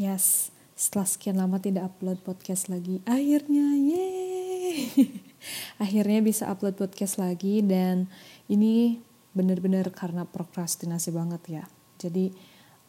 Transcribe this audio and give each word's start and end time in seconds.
Yes, 0.00 0.48
setelah 0.72 1.04
sekian 1.04 1.36
lama 1.36 1.60
tidak 1.60 1.92
upload 1.92 2.24
podcast 2.24 2.72
lagi, 2.72 3.04
akhirnya 3.04 3.76
yeay. 3.76 4.96
akhirnya 5.84 6.24
bisa 6.24 6.48
upload 6.48 6.80
podcast 6.80 7.20
lagi 7.20 7.60
dan 7.60 8.08
ini 8.48 8.96
bener-bener 9.36 9.92
karena 9.92 10.24
prokrastinasi 10.24 11.12
banget 11.12 11.42
ya. 11.52 11.64
Jadi 12.00 12.32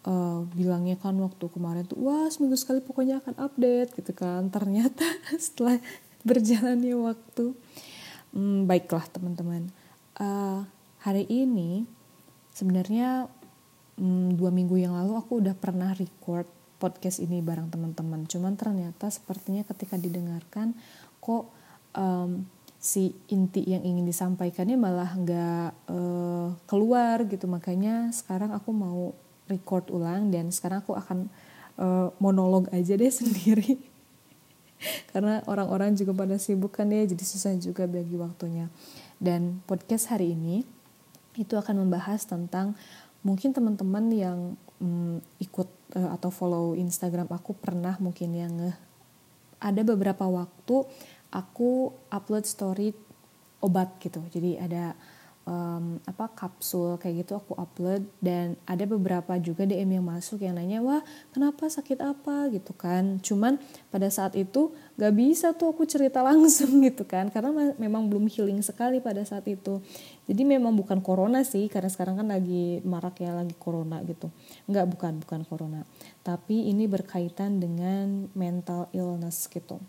uh, 0.08 0.48
bilangnya 0.56 0.96
kan 0.96 1.20
waktu 1.20 1.52
kemarin 1.52 1.84
tuh 1.84 2.00
wah 2.00 2.32
seminggu 2.32 2.56
sekali 2.56 2.80
pokoknya 2.80 3.20
akan 3.20 3.44
update 3.44 3.92
gitu 4.00 4.16
kan. 4.16 4.48
Ternyata 4.48 5.04
setelah 5.36 5.84
berjalannya 6.24 6.96
waktu, 6.96 7.52
hmm, 8.32 8.72
baiklah 8.72 9.04
teman-teman. 9.12 9.68
Uh, 10.16 10.64
hari 11.04 11.28
ini 11.28 11.84
sebenarnya 12.56 13.28
hmm, 14.00 14.40
dua 14.40 14.48
minggu 14.48 14.80
yang 14.80 14.96
lalu 14.96 15.20
aku 15.20 15.44
udah 15.44 15.60
pernah 15.60 15.92
record 15.92 16.61
podcast 16.82 17.22
ini 17.22 17.46
bareng 17.46 17.70
teman-teman. 17.70 18.26
Cuman 18.26 18.58
ternyata 18.58 19.14
sepertinya 19.14 19.62
ketika 19.62 20.02
didengarkan 20.02 20.74
kok 21.22 21.54
um, 21.94 22.50
si 22.82 23.14
inti 23.30 23.62
yang 23.62 23.86
ingin 23.86 24.10
disampaikannya 24.10 24.74
malah 24.74 25.14
nggak 25.14 25.70
uh, 25.94 26.58
keluar 26.66 27.22
gitu. 27.30 27.46
Makanya 27.46 28.10
sekarang 28.10 28.50
aku 28.58 28.74
mau 28.74 29.14
record 29.46 29.94
ulang 29.94 30.34
dan 30.34 30.50
sekarang 30.50 30.82
aku 30.82 30.98
akan 30.98 31.30
uh, 31.78 32.10
monolog 32.18 32.66
aja 32.74 32.98
deh 32.98 33.14
sendiri. 33.22 33.78
Karena 35.14 35.46
orang-orang 35.46 35.94
juga 35.94 36.26
pada 36.26 36.42
sibuk 36.42 36.74
kan 36.74 36.90
ya, 36.90 37.06
jadi 37.06 37.22
susah 37.22 37.54
juga 37.62 37.86
bagi 37.86 38.18
waktunya. 38.18 38.66
Dan 39.22 39.62
podcast 39.70 40.10
hari 40.10 40.34
ini 40.34 40.66
itu 41.38 41.54
akan 41.54 41.86
membahas 41.86 42.26
tentang 42.26 42.74
mungkin 43.22 43.54
teman-teman 43.54 44.10
yang 44.10 44.40
um, 44.82 45.22
ikut 45.38 45.70
uh, 45.96 46.10
atau 46.18 46.34
follow 46.34 46.74
Instagram 46.74 47.30
aku 47.30 47.54
pernah 47.56 47.96
mungkin 48.02 48.34
yang 48.34 48.54
nge 48.58 48.74
ada 49.62 49.82
beberapa 49.86 50.26
waktu 50.26 50.90
aku 51.30 51.94
upload 52.10 52.50
story 52.50 52.98
obat 53.62 53.94
gitu. 54.02 54.26
Jadi 54.34 54.58
ada 54.58 54.98
um, 55.46 55.98
apa 56.06 56.30
kapsul 56.34 56.98
kayak 57.02 57.26
gitu 57.26 57.38
aku 57.38 57.54
upload. 57.58 58.06
Dan 58.22 58.58
ada 58.68 58.84
beberapa 58.86 59.38
juga 59.42 59.66
DM 59.66 60.02
yang 60.02 60.06
masuk 60.06 60.42
yang 60.42 60.58
nanya 60.58 60.82
wah 60.82 61.02
kenapa 61.32 61.70
sakit 61.70 62.02
apa? 62.02 62.50
gitu 62.52 62.74
kan. 62.74 63.22
Cuman 63.22 63.62
pada 63.94 64.10
saat 64.10 64.34
itu 64.38 64.74
gak 64.98 65.14
bisa 65.14 65.54
tuh 65.54 65.74
aku 65.74 65.86
cerita 65.86 66.22
langsung 66.28 66.82
gitu 66.82 67.06
kan 67.06 67.30
karena 67.30 67.74
memang 67.78 68.10
belum 68.10 68.28
healing 68.28 68.60
sekali 68.66 69.00
pada 69.00 69.22
saat 69.24 69.46
itu. 69.48 69.80
Jadi 70.26 70.44
memang 70.48 70.74
bukan 70.78 71.04
corona 71.04 71.44
sih 71.44 71.68
karena 71.68 71.90
sekarang 71.92 72.16
kan 72.22 72.28
lagi 72.30 72.80
marak 72.88 73.20
ya 73.20 73.36
lagi 73.36 73.54
corona 73.58 74.00
gitu. 74.06 74.32
Nggak 74.70 74.86
bukan 74.90 75.14
bukan 75.22 75.42
corona. 75.46 75.82
Tapi 76.22 76.70
ini 76.70 76.86
berkaitan 76.86 77.60
dengan 77.60 78.30
mental 78.38 78.88
illness 78.94 79.50
gitu 79.52 79.82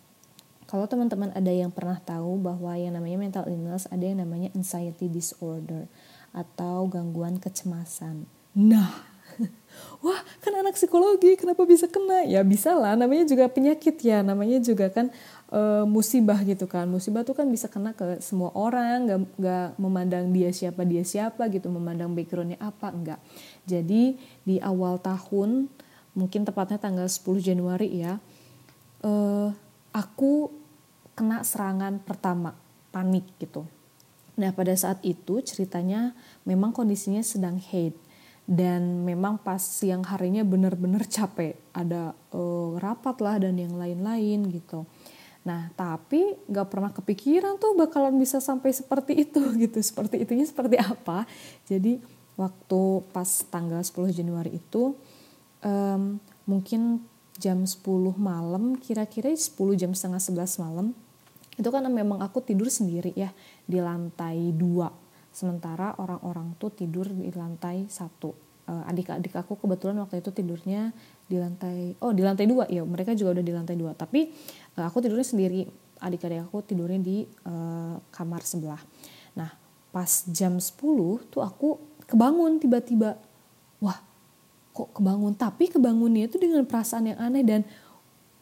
kalau 0.73 0.89
teman-teman 0.89 1.29
ada 1.37 1.53
yang 1.53 1.69
pernah 1.69 2.01
tahu 2.01 2.41
bahwa 2.41 2.73
yang 2.81 2.97
namanya 2.97 3.21
mental 3.21 3.45
illness 3.45 3.85
ada 3.93 4.09
yang 4.09 4.25
namanya 4.25 4.49
anxiety 4.57 5.05
disorder 5.05 5.85
atau 6.33 6.89
gangguan 6.89 7.37
kecemasan. 7.37 8.25
Nah, 8.57 9.05
wah 10.05 10.17
kan 10.41 10.57
anak 10.57 10.81
psikologi 10.81 11.37
kenapa 11.37 11.69
bisa 11.69 11.93
kena? 11.93 12.25
Ya 12.25 12.41
bisa 12.41 12.73
lah, 12.73 12.97
namanya 12.97 13.29
juga 13.29 13.53
penyakit 13.53 14.01
ya, 14.01 14.25
namanya 14.25 14.65
juga 14.65 14.89
kan 14.89 15.13
e, 15.53 15.61
musibah 15.85 16.41
gitu 16.41 16.65
kan. 16.65 16.89
Musibah 16.89 17.21
tuh 17.21 17.37
kan 17.37 17.45
bisa 17.53 17.69
kena 17.69 17.93
ke 17.93 18.25
semua 18.25 18.49
orang, 18.57 19.13
gak, 19.13 19.21
gak 19.45 19.69
memandang 19.77 20.33
dia 20.33 20.57
siapa 20.57 20.89
dia 20.89 21.05
siapa 21.05 21.53
gitu, 21.53 21.69
memandang 21.69 22.17
backgroundnya 22.17 22.57
apa 22.57 22.89
enggak. 22.97 23.21
Jadi 23.69 24.17
di 24.49 24.57
awal 24.57 24.97
tahun, 25.05 25.69
mungkin 26.17 26.49
tepatnya 26.49 26.81
tanggal 26.81 27.13
10 27.13 27.45
Januari 27.45 27.93
ya, 27.93 28.17
e, 29.05 29.13
aku 29.93 30.62
kena 31.13 31.45
serangan 31.45 32.01
pertama, 32.01 32.57
panik 32.93 33.29
gitu. 33.37 33.69
Nah 34.37 34.51
pada 34.57 34.73
saat 34.73 35.01
itu 35.05 35.45
ceritanya 35.45 36.17
memang 36.49 36.73
kondisinya 36.73 37.21
sedang 37.21 37.61
hate 37.61 37.99
dan 38.49 39.07
memang 39.07 39.39
pas 39.39 39.61
siang 39.61 40.03
harinya 40.03 40.43
benar-benar 40.43 41.07
capek 41.07 41.55
ada 41.71 42.17
uh, 42.35 42.75
rapat 42.81 43.17
lah 43.23 43.37
dan 43.39 43.61
yang 43.61 43.77
lain-lain 43.77 44.49
gitu. 44.51 44.89
Nah 45.45 45.71
tapi 45.77 46.37
gak 46.49 46.69
pernah 46.73 46.91
kepikiran 46.91 47.61
tuh 47.61 47.77
bakalan 47.77 48.17
bisa 48.17 48.41
sampai 48.41 48.73
seperti 48.73 49.29
itu 49.29 49.43
gitu. 49.63 49.79
Seperti 49.79 50.25
itunya 50.25 50.49
seperti 50.49 50.81
apa. 50.81 51.29
Jadi 51.69 52.01
waktu 52.35 52.81
pas 53.13 53.29
tanggal 53.53 53.85
10 53.85 54.17
Januari 54.17 54.57
itu 54.57 54.97
um, 55.61 56.17
mungkin 56.49 57.05
jam 57.43 57.67
10 57.67 57.83
malam 58.15 58.79
kira-kira 58.79 59.35
10 59.35 59.51
jam 59.75 59.91
setengah 59.91 60.23
11 60.23 60.63
malam 60.63 60.95
itu 61.61 61.69
kan 61.69 61.85
memang 61.85 62.25
aku 62.25 62.41
tidur 62.41 62.73
sendiri 62.73 63.13
ya 63.13 63.29
di 63.69 63.77
lantai 63.77 64.57
dua. 64.57 64.89
Sementara 65.33 65.97
orang-orang 66.01 66.57
tuh 66.57 66.73
tidur 66.73 67.09
di 67.09 67.29
lantai 67.33 67.89
satu. 67.89 68.33
Uh, 68.63 68.87
adik-adik 68.87 69.35
aku 69.35 69.59
kebetulan 69.59 69.99
waktu 69.99 70.23
itu 70.23 70.31
tidurnya 70.31 70.95
di 71.27 71.35
lantai 71.35 71.99
oh 71.99 72.15
di 72.15 72.23
lantai 72.23 72.47
dua 72.47 72.71
ya 72.71 72.87
mereka 72.87 73.11
juga 73.13 73.41
udah 73.41 73.45
di 73.45 73.53
lantai 73.53 73.77
dua. 73.77 73.93
Tapi 73.93 74.33
uh, 74.81 74.85
aku 74.89 75.05
tidurnya 75.05 75.27
sendiri. 75.27 75.69
Adik-adik 76.03 76.49
aku 76.49 76.65
tidurnya 76.65 77.01
di 77.05 77.29
uh, 77.45 78.01
kamar 78.11 78.43
sebelah. 78.49 78.81
Nah 79.37 79.53
pas 79.93 80.09
jam 80.33 80.57
10 80.57 80.73
tuh 81.29 81.45
aku 81.45 81.77
kebangun 82.09 82.57
tiba-tiba 82.57 83.21
kok 84.73 84.91
kebangun? 84.97 85.37
Tapi 85.37 85.69
kebangunnya 85.71 86.27
itu 86.27 86.41
dengan 86.41 86.65
perasaan 86.65 87.13
yang 87.13 87.21
aneh 87.21 87.45
dan 87.45 87.63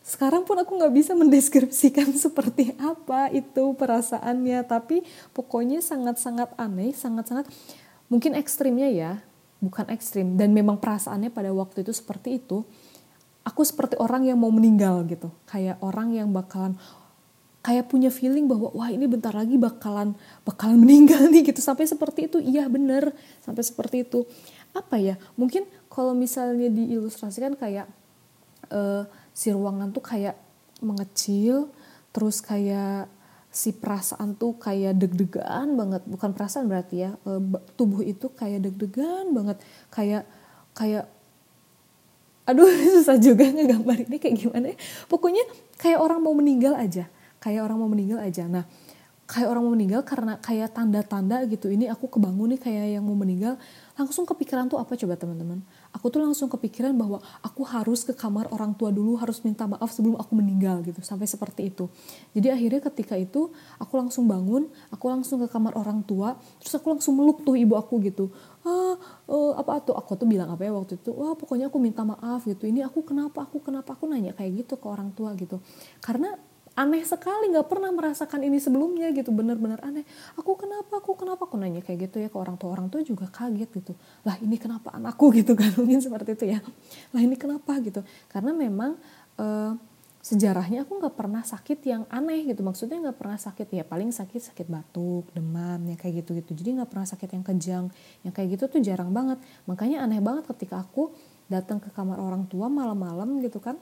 sekarang 0.00 0.48
pun 0.48 0.56
aku 0.56 0.80
nggak 0.80 0.94
bisa 0.96 1.12
mendeskripsikan 1.20 2.08
seperti 2.16 2.72
apa 2.80 3.28
itu 3.30 3.76
perasaannya. 3.76 4.64
Tapi 4.64 5.04
pokoknya 5.36 5.84
sangat-sangat 5.84 6.56
aneh 6.56 6.96
sangat-sangat 6.96 7.46
mungkin 8.10 8.34
ekstrimnya 8.34 8.88
ya 8.90 9.12
bukan 9.60 9.86
ekstrim. 9.92 10.34
Dan 10.40 10.56
memang 10.56 10.80
perasaannya 10.80 11.30
pada 11.30 11.52
waktu 11.52 11.84
itu 11.84 11.92
seperti 11.92 12.40
itu. 12.40 12.64
Aku 13.44 13.64
seperti 13.64 13.96
orang 13.96 14.28
yang 14.28 14.36
mau 14.36 14.52
meninggal 14.52 15.04
gitu. 15.08 15.32
Kayak 15.48 15.80
orang 15.80 16.12
yang 16.12 16.28
bakalan 16.32 16.76
kayak 17.60 17.92
punya 17.92 18.08
feeling 18.08 18.48
bahwa 18.48 18.72
wah 18.72 18.88
ini 18.88 19.04
bentar 19.04 19.36
lagi 19.36 19.60
bakalan 19.60 20.16
bakalan 20.48 20.80
meninggal 20.84 21.28
nih 21.28 21.52
gitu. 21.52 21.60
Sampai 21.60 21.84
seperti 21.84 22.26
itu 22.26 22.40
iya 22.40 22.66
bener. 22.66 23.12
Sampai 23.44 23.62
seperti 23.62 24.08
itu. 24.08 24.24
Apa 24.72 24.96
ya? 24.96 25.20
Mungkin 25.36 25.68
kalau 25.90 26.14
misalnya 26.14 26.70
diilustrasikan 26.70 27.58
kayak 27.58 27.90
uh, 28.70 29.04
si 29.34 29.50
ruangan 29.50 29.90
tuh 29.90 30.00
kayak 30.00 30.38
mengecil 30.80 31.68
terus 32.10 32.40
kayak 32.40 33.10
si 33.50 33.74
perasaan 33.74 34.38
tuh 34.38 34.54
kayak 34.56 34.94
deg-degan 34.96 35.74
banget. 35.74 36.02
Bukan 36.06 36.30
perasaan 36.30 36.70
berarti 36.70 37.02
ya 37.02 37.18
e, 37.26 37.30
tubuh 37.74 37.98
itu 38.06 38.30
kayak 38.30 38.62
deg-degan 38.70 39.34
banget. 39.34 39.58
Kayak 39.90 40.22
kayak 40.74 41.10
aduh 42.46 42.70
susah 42.94 43.18
juga 43.18 43.50
ngegambar 43.50 44.06
ini 44.06 44.16
kayak 44.22 44.36
gimana 44.38 44.66
ya. 44.74 44.76
Pokoknya 45.10 45.42
kayak 45.82 45.98
orang 45.98 46.22
mau 46.22 46.34
meninggal 46.34 46.78
aja 46.78 47.10
kayak 47.42 47.66
orang 47.66 47.78
mau 47.82 47.90
meninggal 47.90 48.22
aja. 48.22 48.46
Nah 48.46 48.64
kayak 49.26 49.46
orang 49.50 49.62
mau 49.66 49.72
meninggal 49.74 50.02
karena 50.06 50.38
kayak 50.42 50.74
tanda-tanda 50.74 51.46
gitu 51.46 51.70
ini 51.70 51.86
aku 51.86 52.06
kebangun 52.06 52.54
nih 52.54 52.60
kayak 52.62 52.86
yang 52.98 53.02
mau 53.02 53.18
meninggal. 53.18 53.58
Langsung 53.98 54.30
kepikiran 54.30 54.70
tuh 54.70 54.78
apa 54.78 54.94
coba 54.94 55.18
teman-teman 55.18 55.64
aku 55.90 56.06
tuh 56.08 56.22
langsung 56.22 56.46
kepikiran 56.46 56.94
bahwa 56.94 57.18
aku 57.42 57.66
harus 57.66 58.06
ke 58.06 58.14
kamar 58.14 58.46
orang 58.54 58.74
tua 58.78 58.94
dulu 58.94 59.18
harus 59.18 59.42
minta 59.42 59.66
maaf 59.66 59.90
sebelum 59.90 60.16
aku 60.16 60.32
meninggal 60.38 60.82
gitu. 60.86 61.02
Sampai 61.02 61.26
seperti 61.26 61.70
itu. 61.70 61.90
Jadi 62.34 62.48
akhirnya 62.50 62.80
ketika 62.90 63.18
itu 63.18 63.50
aku 63.76 63.92
langsung 63.98 64.30
bangun 64.30 64.70
aku 64.94 65.04
langsung 65.10 65.42
ke 65.42 65.48
kamar 65.50 65.74
orang 65.74 66.02
tua 66.06 66.38
terus 66.62 66.72
aku 66.78 66.94
langsung 66.94 67.18
meluk 67.18 67.42
tuh 67.42 67.58
ibu 67.58 67.74
aku 67.74 67.98
gitu. 68.06 68.30
Ah 68.62 68.96
uh, 69.26 69.52
apa 69.58 69.82
tuh? 69.82 69.96
Aku 69.96 70.14
tuh 70.14 70.28
bilang 70.28 70.52
apa 70.52 70.62
ya 70.62 70.72
waktu 70.74 71.00
itu 71.00 71.10
wah 71.10 71.34
pokoknya 71.34 71.68
aku 71.68 71.78
minta 71.82 72.06
maaf 72.06 72.46
gitu. 72.46 72.66
Ini 72.66 72.86
aku 72.86 73.02
kenapa 73.02 73.44
aku 73.46 73.58
kenapa? 73.58 73.98
Aku 73.98 74.06
nanya 74.06 74.32
kayak 74.32 74.66
gitu 74.66 74.78
ke 74.78 74.86
orang 74.86 75.10
tua 75.12 75.34
gitu. 75.34 75.58
Karena 75.98 76.34
aneh 76.80 77.04
sekali 77.04 77.52
nggak 77.52 77.68
pernah 77.68 77.92
merasakan 77.92 78.40
ini 78.40 78.56
sebelumnya 78.56 79.12
gitu 79.12 79.28
bener-bener 79.28 79.76
aneh. 79.84 80.08
Aku 80.40 80.56
kenapa 80.56 80.96
aku 80.96 81.12
kenapa? 81.12 81.44
Aku 81.44 81.60
nanya 81.60 81.84
kayak 81.84 82.08
gitu 82.08 82.16
ya 82.24 82.32
ke 82.32 82.38
orang 82.40 82.56
tua 82.56 82.72
orang 82.72 82.88
tua 82.88 83.04
juga 83.04 83.28
kaget 83.28 83.68
gitu. 83.68 83.92
Lah 84.24 84.40
ini 84.40 84.56
kenapa 84.56 84.96
anakku 84.96 85.28
gitu 85.38 85.52
kan 85.52 85.68
mungkin 85.76 86.00
seperti 86.00 86.40
itu 86.40 86.44
ya. 86.56 86.58
Lah 87.12 87.20
ini 87.20 87.36
kenapa 87.36 87.76
gitu? 87.84 88.00
Karena 88.32 88.56
memang 88.56 88.96
uh, 89.36 89.76
sejarahnya 90.24 90.88
aku 90.88 91.00
nggak 91.04 91.16
pernah 91.20 91.44
sakit 91.44 91.78
yang 91.84 92.08
aneh 92.08 92.48
gitu. 92.48 92.64
Maksudnya 92.64 92.96
nggak 92.96 93.18
pernah 93.20 93.36
sakit 93.36 93.68
ya 93.76 93.84
paling 93.84 94.08
sakit 94.08 94.40
sakit 94.40 94.66
batuk 94.72 95.28
demam 95.36 95.84
ya 95.84 96.00
kayak 96.00 96.24
gitu 96.24 96.40
gitu 96.40 96.56
jadi 96.56 96.80
nggak 96.80 96.90
pernah 96.96 97.04
sakit 97.04 97.28
yang 97.28 97.44
kejang 97.44 97.84
yang 98.24 98.32
kayak 98.32 98.56
gitu 98.56 98.72
tuh 98.72 98.80
jarang 98.80 99.12
banget. 99.12 99.36
Makanya 99.68 100.00
aneh 100.00 100.24
banget 100.24 100.48
ketika 100.48 100.80
aku 100.80 101.12
datang 101.52 101.76
ke 101.76 101.92
kamar 101.92 102.16
orang 102.16 102.48
tua 102.48 102.72
malam-malam 102.72 103.42
gitu 103.44 103.60
kan 103.60 103.76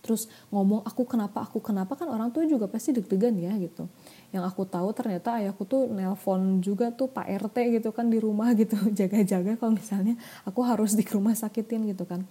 terus 0.00 0.26
ngomong 0.48 0.84
aku 0.84 1.04
kenapa 1.04 1.44
aku 1.44 1.60
kenapa? 1.60 1.96
Kan 1.96 2.08
orang 2.08 2.32
tua 2.32 2.44
juga 2.48 2.66
pasti 2.66 2.92
deg-degan 2.96 3.36
ya 3.36 3.52
gitu. 3.60 3.88
Yang 4.32 4.44
aku 4.50 4.62
tahu 4.68 4.88
ternyata 4.96 5.40
ayahku 5.40 5.64
tuh 5.68 5.88
nelpon 5.92 6.64
juga 6.64 6.92
tuh 6.92 7.08
Pak 7.12 7.28
RT 7.48 7.80
gitu 7.80 7.90
kan 7.92 8.08
di 8.08 8.18
rumah 8.18 8.52
gitu 8.56 8.76
jaga-jaga 8.98 9.56
kalau 9.60 9.76
misalnya 9.76 10.16
aku 10.44 10.60
harus 10.64 10.96
di 10.96 11.04
rumah 11.08 11.36
sakitin 11.36 11.88
gitu 11.88 12.04
kan 12.08 12.24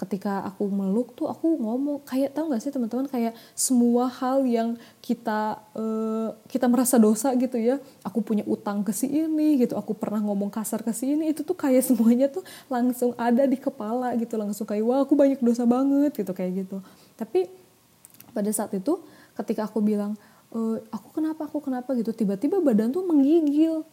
ketika 0.00 0.40
aku 0.48 0.64
meluk 0.72 1.12
tuh 1.12 1.28
aku 1.28 1.60
ngomong 1.60 2.00
kayak 2.08 2.32
tahu 2.32 2.48
nggak 2.48 2.62
sih 2.64 2.72
teman-teman 2.72 3.04
kayak 3.04 3.36
semua 3.52 4.08
hal 4.08 4.48
yang 4.48 4.80
kita 5.04 5.60
uh, 5.76 6.32
kita 6.48 6.64
merasa 6.72 6.96
dosa 6.96 7.36
gitu 7.36 7.60
ya. 7.60 7.76
Aku 8.00 8.24
punya 8.24 8.40
utang 8.48 8.80
ke 8.80 8.96
si 8.96 9.12
ini 9.12 9.60
gitu 9.60 9.76
aku 9.76 9.92
pernah 9.92 10.24
ngomong 10.24 10.48
kasar 10.48 10.80
ke 10.80 10.96
si 10.96 11.12
ini 11.12 11.36
itu 11.36 11.44
tuh 11.44 11.52
kayak 11.52 11.84
semuanya 11.92 12.32
tuh 12.32 12.40
langsung 12.72 13.12
ada 13.20 13.44
di 13.44 13.60
kepala 13.60 14.16
gitu 14.16 14.40
langsung 14.40 14.64
kayak 14.64 14.84
wah 14.88 15.04
aku 15.04 15.12
banyak 15.12 15.44
dosa 15.44 15.68
banget 15.68 16.16
gitu 16.16 16.32
kayak 16.32 16.64
gitu. 16.64 16.80
Tapi 17.20 17.52
pada 18.32 18.48
saat 18.56 18.72
itu 18.72 19.04
ketika 19.36 19.68
aku 19.68 19.84
bilang 19.84 20.16
e, 20.54 20.80
aku 20.88 21.20
kenapa 21.20 21.44
aku 21.44 21.60
kenapa 21.60 21.92
gitu 21.98 22.14
tiba-tiba 22.14 22.62
badan 22.62 22.94
tuh 22.94 23.04
menggigil 23.04 23.84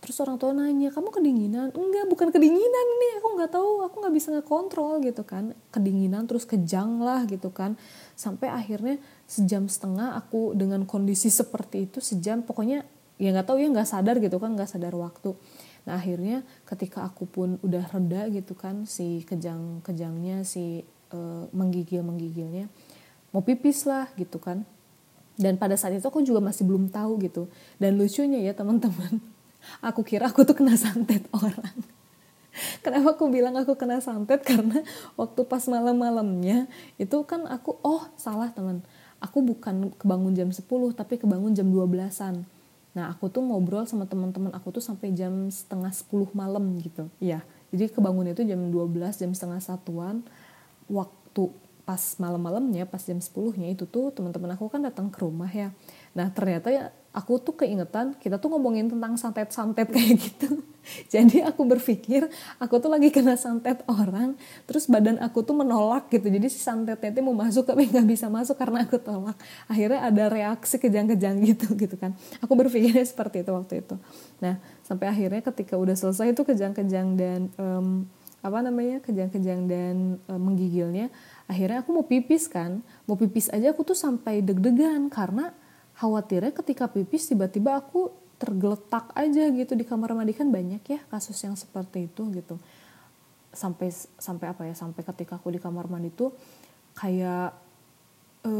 terus 0.00 0.16
orang 0.24 0.40
tua 0.40 0.56
nanya 0.56 0.88
kamu 0.88 1.12
kedinginan? 1.12 1.68
Enggak 1.76 2.08
bukan 2.08 2.28
kedinginan 2.32 2.86
nih 3.00 3.12
aku 3.20 3.28
nggak 3.36 3.52
tahu 3.52 3.70
aku 3.84 3.94
nggak 4.00 4.14
bisa 4.16 4.28
ngekontrol 4.32 5.04
gitu 5.04 5.22
kan. 5.22 5.52
Kedinginan 5.68 6.24
terus 6.24 6.48
kejang 6.48 7.04
lah 7.04 7.28
gitu 7.28 7.52
kan. 7.52 7.76
Sampai 8.16 8.48
akhirnya 8.48 8.96
sejam 9.28 9.68
setengah 9.68 10.16
aku 10.16 10.56
dengan 10.56 10.88
kondisi 10.88 11.28
seperti 11.28 11.86
itu 11.86 12.00
sejam 12.00 12.40
pokoknya 12.40 12.82
ya 13.20 13.28
nggak 13.36 13.46
tahu 13.52 13.60
ya 13.60 13.68
nggak 13.68 13.88
sadar 13.88 14.16
gitu 14.18 14.40
kan 14.40 14.56
nggak 14.56 14.72
sadar 14.72 14.96
waktu. 14.96 15.36
Nah 15.84 16.00
akhirnya 16.00 16.42
ketika 16.64 17.04
aku 17.04 17.28
pun 17.28 17.60
udah 17.60 17.84
reda 17.92 18.32
gitu 18.32 18.56
kan 18.56 18.88
si 18.88 19.20
kejang 19.28 19.84
kejangnya 19.84 20.48
si 20.48 20.80
uh, 21.12 21.44
menggigil 21.52 22.00
menggigilnya 22.00 22.72
mau 23.36 23.44
pipis 23.44 23.84
lah 23.84 24.08
gitu 24.16 24.40
kan. 24.40 24.64
Dan 25.40 25.56
pada 25.56 25.72
saat 25.76 25.96
itu 25.96 26.04
aku 26.04 26.20
juga 26.20 26.40
masih 26.44 26.68
belum 26.68 26.92
tahu 26.92 27.16
gitu. 27.24 27.48
Dan 27.80 27.96
lucunya 27.96 28.44
ya 28.44 28.52
teman-teman 28.52 29.39
aku 29.80 30.04
kira 30.06 30.28
aku 30.28 30.42
tuh 30.44 30.56
kena 30.56 30.74
santet 30.74 31.26
orang. 31.36 31.76
Kenapa 32.84 33.14
aku 33.14 33.30
bilang 33.30 33.54
aku 33.56 33.78
kena 33.78 34.02
santet? 34.02 34.42
Karena 34.42 34.82
waktu 35.14 35.40
pas 35.46 35.64
malam-malamnya 35.70 36.66
itu 36.98 37.16
kan 37.24 37.46
aku 37.46 37.78
oh 37.80 38.08
salah 38.18 38.50
teman. 38.50 38.82
Aku 39.20 39.44
bukan 39.44 39.92
kebangun 40.00 40.32
jam 40.32 40.48
10 40.48 40.64
tapi 40.96 41.20
kebangun 41.20 41.52
jam 41.52 41.68
12-an 41.68 42.48
nah 42.90 43.06
aku 43.06 43.30
tuh 43.30 43.38
ngobrol 43.46 43.86
sama 43.86 44.02
teman-teman 44.02 44.50
aku 44.50 44.74
tuh 44.74 44.82
sampai 44.82 45.14
jam 45.14 45.46
setengah 45.46 45.94
10 45.94 46.10
malam 46.34 46.74
gitu. 46.82 47.06
Ya 47.22 47.46
jadi 47.70 47.86
kebangun 47.90 48.34
itu 48.34 48.42
jam 48.42 48.58
12 48.58 49.14
jam 49.14 49.30
setengah 49.30 49.62
satuan. 49.62 50.26
Waktu 50.90 51.54
pas 51.86 52.02
malam-malamnya 52.18 52.86
pas 52.86 53.02
jam 53.02 53.18
10 53.22 53.30
nya 53.58 53.70
itu 53.70 53.86
tuh 53.86 54.10
teman-teman 54.10 54.58
aku 54.58 54.66
kan 54.66 54.82
datang 54.82 55.06
ke 55.06 55.22
rumah 55.22 55.50
ya. 55.50 55.70
Nah 56.18 56.34
ternyata 56.34 56.74
ya 56.74 56.90
aku 57.10 57.42
tuh 57.42 57.58
keingetan 57.58 58.14
kita 58.22 58.38
tuh 58.38 58.54
ngomongin 58.54 58.86
tentang 58.86 59.18
santet-santet 59.18 59.90
kayak 59.94 60.14
gitu. 60.18 60.62
Jadi 61.12 61.44
aku 61.44 61.68
berpikir 61.68 62.26
aku 62.56 62.80
tuh 62.80 62.90
lagi 62.90 63.12
kena 63.12 63.36
santet 63.36 63.84
orang, 63.86 64.34
terus 64.64 64.88
badan 64.88 65.20
aku 65.20 65.44
tuh 65.44 65.54
menolak 65.54 66.08
gitu. 66.08 66.26
Jadi 66.26 66.46
si 66.48 66.58
santetnya 66.58 67.12
tuh 67.12 67.22
mau 67.22 67.36
masuk 67.36 67.68
tapi 67.68 67.86
nggak 67.86 68.06
bisa 68.08 68.26
masuk 68.32 68.56
karena 68.56 68.86
aku 68.86 68.96
tolak. 68.96 69.36
Akhirnya 69.68 70.00
ada 70.06 70.24
reaksi 70.32 70.80
kejang-kejang 70.80 71.36
gitu 71.44 71.74
gitu 71.76 71.94
kan. 72.00 72.16
Aku 72.42 72.56
berpikirnya 72.56 73.04
seperti 73.04 73.44
itu 73.44 73.50
waktu 73.52 73.74
itu. 73.84 73.94
Nah 74.40 74.58
sampai 74.86 75.06
akhirnya 75.10 75.42
ketika 75.44 75.76
udah 75.76 75.94
selesai 75.94 76.32
itu 76.32 76.42
kejang-kejang 76.42 77.14
dan 77.14 77.40
um, 77.60 78.08
apa 78.40 78.58
namanya 78.64 79.04
kejang-kejang 79.04 79.68
dan 79.68 80.16
um, 80.32 80.40
menggigilnya, 80.40 81.12
akhirnya 81.44 81.84
aku 81.84 81.92
mau 81.92 82.08
pipis 82.08 82.48
kan. 82.48 82.80
Mau 83.04 83.20
pipis 83.20 83.52
aja 83.52 83.76
aku 83.76 83.84
tuh 83.84 83.98
sampai 83.98 84.40
deg-degan 84.40 85.12
karena 85.12 85.52
khawatirnya 86.00 86.56
ketika 86.56 86.88
pipis 86.88 87.28
tiba-tiba 87.28 87.76
aku 87.76 88.08
tergeletak 88.40 89.12
aja 89.12 89.52
gitu 89.52 89.76
di 89.76 89.84
kamar 89.84 90.16
mandi. 90.16 90.32
Kan 90.32 90.48
banyak 90.48 90.80
ya 90.80 91.00
kasus 91.12 91.36
yang 91.44 91.60
seperti 91.60 92.08
itu 92.08 92.24
gitu. 92.32 92.56
Sampai 93.52 93.92
sampai 94.16 94.46
apa 94.48 94.64
ya 94.64 94.72
sampai 94.72 95.04
ketika 95.04 95.36
aku 95.36 95.52
di 95.52 95.60
kamar 95.60 95.92
mandi 95.92 96.08
tuh 96.08 96.32
kayak 96.96 97.52
e, 98.48 98.52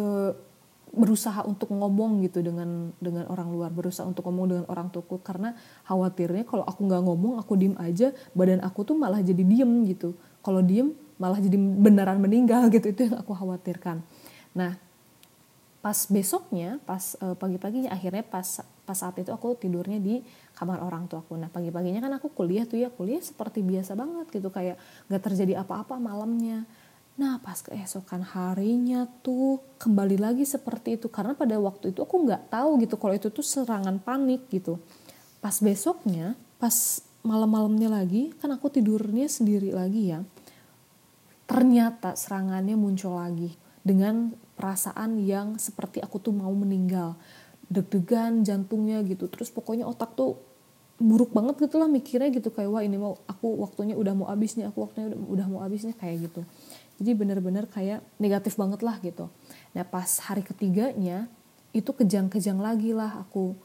berusaha 0.90 1.46
untuk 1.48 1.72
ngomong 1.72 2.20
gitu 2.28 2.44
dengan 2.44 2.92
dengan 3.00 3.24
orang 3.32 3.48
luar. 3.48 3.72
Berusaha 3.72 4.04
untuk 4.04 4.28
ngomong 4.28 4.46
dengan 4.52 4.66
orang 4.68 4.92
tuku 4.92 5.16
karena 5.24 5.56
khawatirnya 5.88 6.44
kalau 6.44 6.68
aku 6.68 6.84
nggak 6.84 7.02
ngomong 7.08 7.40
aku 7.40 7.56
diem 7.56 7.72
aja 7.80 8.12
badan 8.36 8.60
aku 8.60 8.84
tuh 8.84 9.00
malah 9.00 9.24
jadi 9.24 9.40
diem 9.40 9.88
gitu. 9.88 10.12
Kalau 10.44 10.60
diem 10.60 10.92
malah 11.16 11.40
jadi 11.40 11.56
beneran 11.56 12.20
meninggal 12.20 12.68
gitu. 12.74 12.92
Itu 12.92 13.08
yang 13.08 13.16
aku 13.16 13.32
khawatirkan. 13.32 14.04
Nah 14.52 14.89
pas 15.80 15.96
besoknya 16.12 16.76
pas 16.84 17.16
uh, 17.24 17.32
pagi-paginya 17.32 17.88
akhirnya 17.88 18.20
pas 18.20 18.60
pas 18.84 18.96
saat 18.96 19.16
itu 19.16 19.32
aku 19.32 19.56
tidurnya 19.56 19.96
di 19.96 20.20
kamar 20.52 20.84
orang 20.84 21.08
tua 21.08 21.24
aku. 21.24 21.40
Nah 21.40 21.48
pagi-paginya 21.48 22.04
kan 22.04 22.12
aku 22.20 22.28
kuliah 22.36 22.68
tuh 22.68 22.76
ya 22.76 22.92
kuliah 22.92 23.24
seperti 23.24 23.64
biasa 23.64 23.96
banget 23.96 24.28
gitu 24.28 24.52
kayak 24.52 24.76
gak 25.08 25.22
terjadi 25.24 25.64
apa-apa 25.64 25.96
malamnya. 25.96 26.68
Nah 27.16 27.40
pas 27.40 27.64
keesokan 27.64 28.20
harinya 28.20 29.08
tuh 29.24 29.60
kembali 29.80 30.20
lagi 30.20 30.44
seperti 30.44 31.00
itu 31.00 31.08
karena 31.08 31.32
pada 31.32 31.56
waktu 31.56 31.96
itu 31.96 32.04
aku 32.04 32.28
nggak 32.28 32.52
tahu 32.52 32.80
gitu 32.84 33.00
kalau 33.00 33.14
itu 33.16 33.28
tuh 33.32 33.44
serangan 33.44 33.96
panik 33.96 34.52
gitu. 34.52 34.76
Pas 35.40 35.56
besoknya 35.64 36.36
pas 36.60 37.00
malam-malamnya 37.24 37.88
lagi 37.88 38.32
kan 38.40 38.48
aku 38.52 38.72
tidurnya 38.72 39.28
sendiri 39.28 39.72
lagi 39.76 40.12
ya 40.12 40.24
ternyata 41.44 42.16
serangannya 42.16 42.78
muncul 42.78 43.16
lagi 43.18 43.52
dengan 43.90 44.30
perasaan 44.54 45.18
yang 45.18 45.58
seperti 45.58 45.98
aku 45.98 46.22
tuh 46.22 46.30
mau 46.30 46.54
meninggal. 46.54 47.18
Deg-degan 47.66 48.46
jantungnya 48.46 49.02
gitu. 49.02 49.26
Terus 49.26 49.50
pokoknya 49.50 49.82
otak 49.82 50.14
tuh 50.14 50.38
buruk 51.02 51.34
banget 51.34 51.58
gitu 51.58 51.82
lah 51.82 51.90
mikirnya 51.90 52.30
gitu. 52.30 52.54
Kayak 52.54 52.70
wah 52.70 52.82
ini 52.86 52.94
mau 52.94 53.18
aku 53.26 53.50
waktunya 53.66 53.98
udah 53.98 54.14
mau 54.14 54.30
habis 54.30 54.54
nih 54.54 54.70
aku 54.70 54.86
waktunya 54.86 55.10
udah, 55.10 55.18
udah 55.26 55.46
mau 55.50 55.60
habis 55.66 55.82
nih 55.82 55.98
kayak 55.98 56.30
gitu. 56.30 56.46
Jadi 57.02 57.10
bener-bener 57.18 57.66
kayak 57.66 58.06
negatif 58.22 58.54
banget 58.54 58.86
lah 58.86 58.94
gitu. 59.02 59.26
Nah 59.74 59.82
pas 59.82 60.06
hari 60.22 60.46
ketiganya 60.46 61.26
itu 61.74 61.90
kejang-kejang 61.90 62.62
lagi 62.62 62.94
lah 62.94 63.26
aku. 63.26 63.58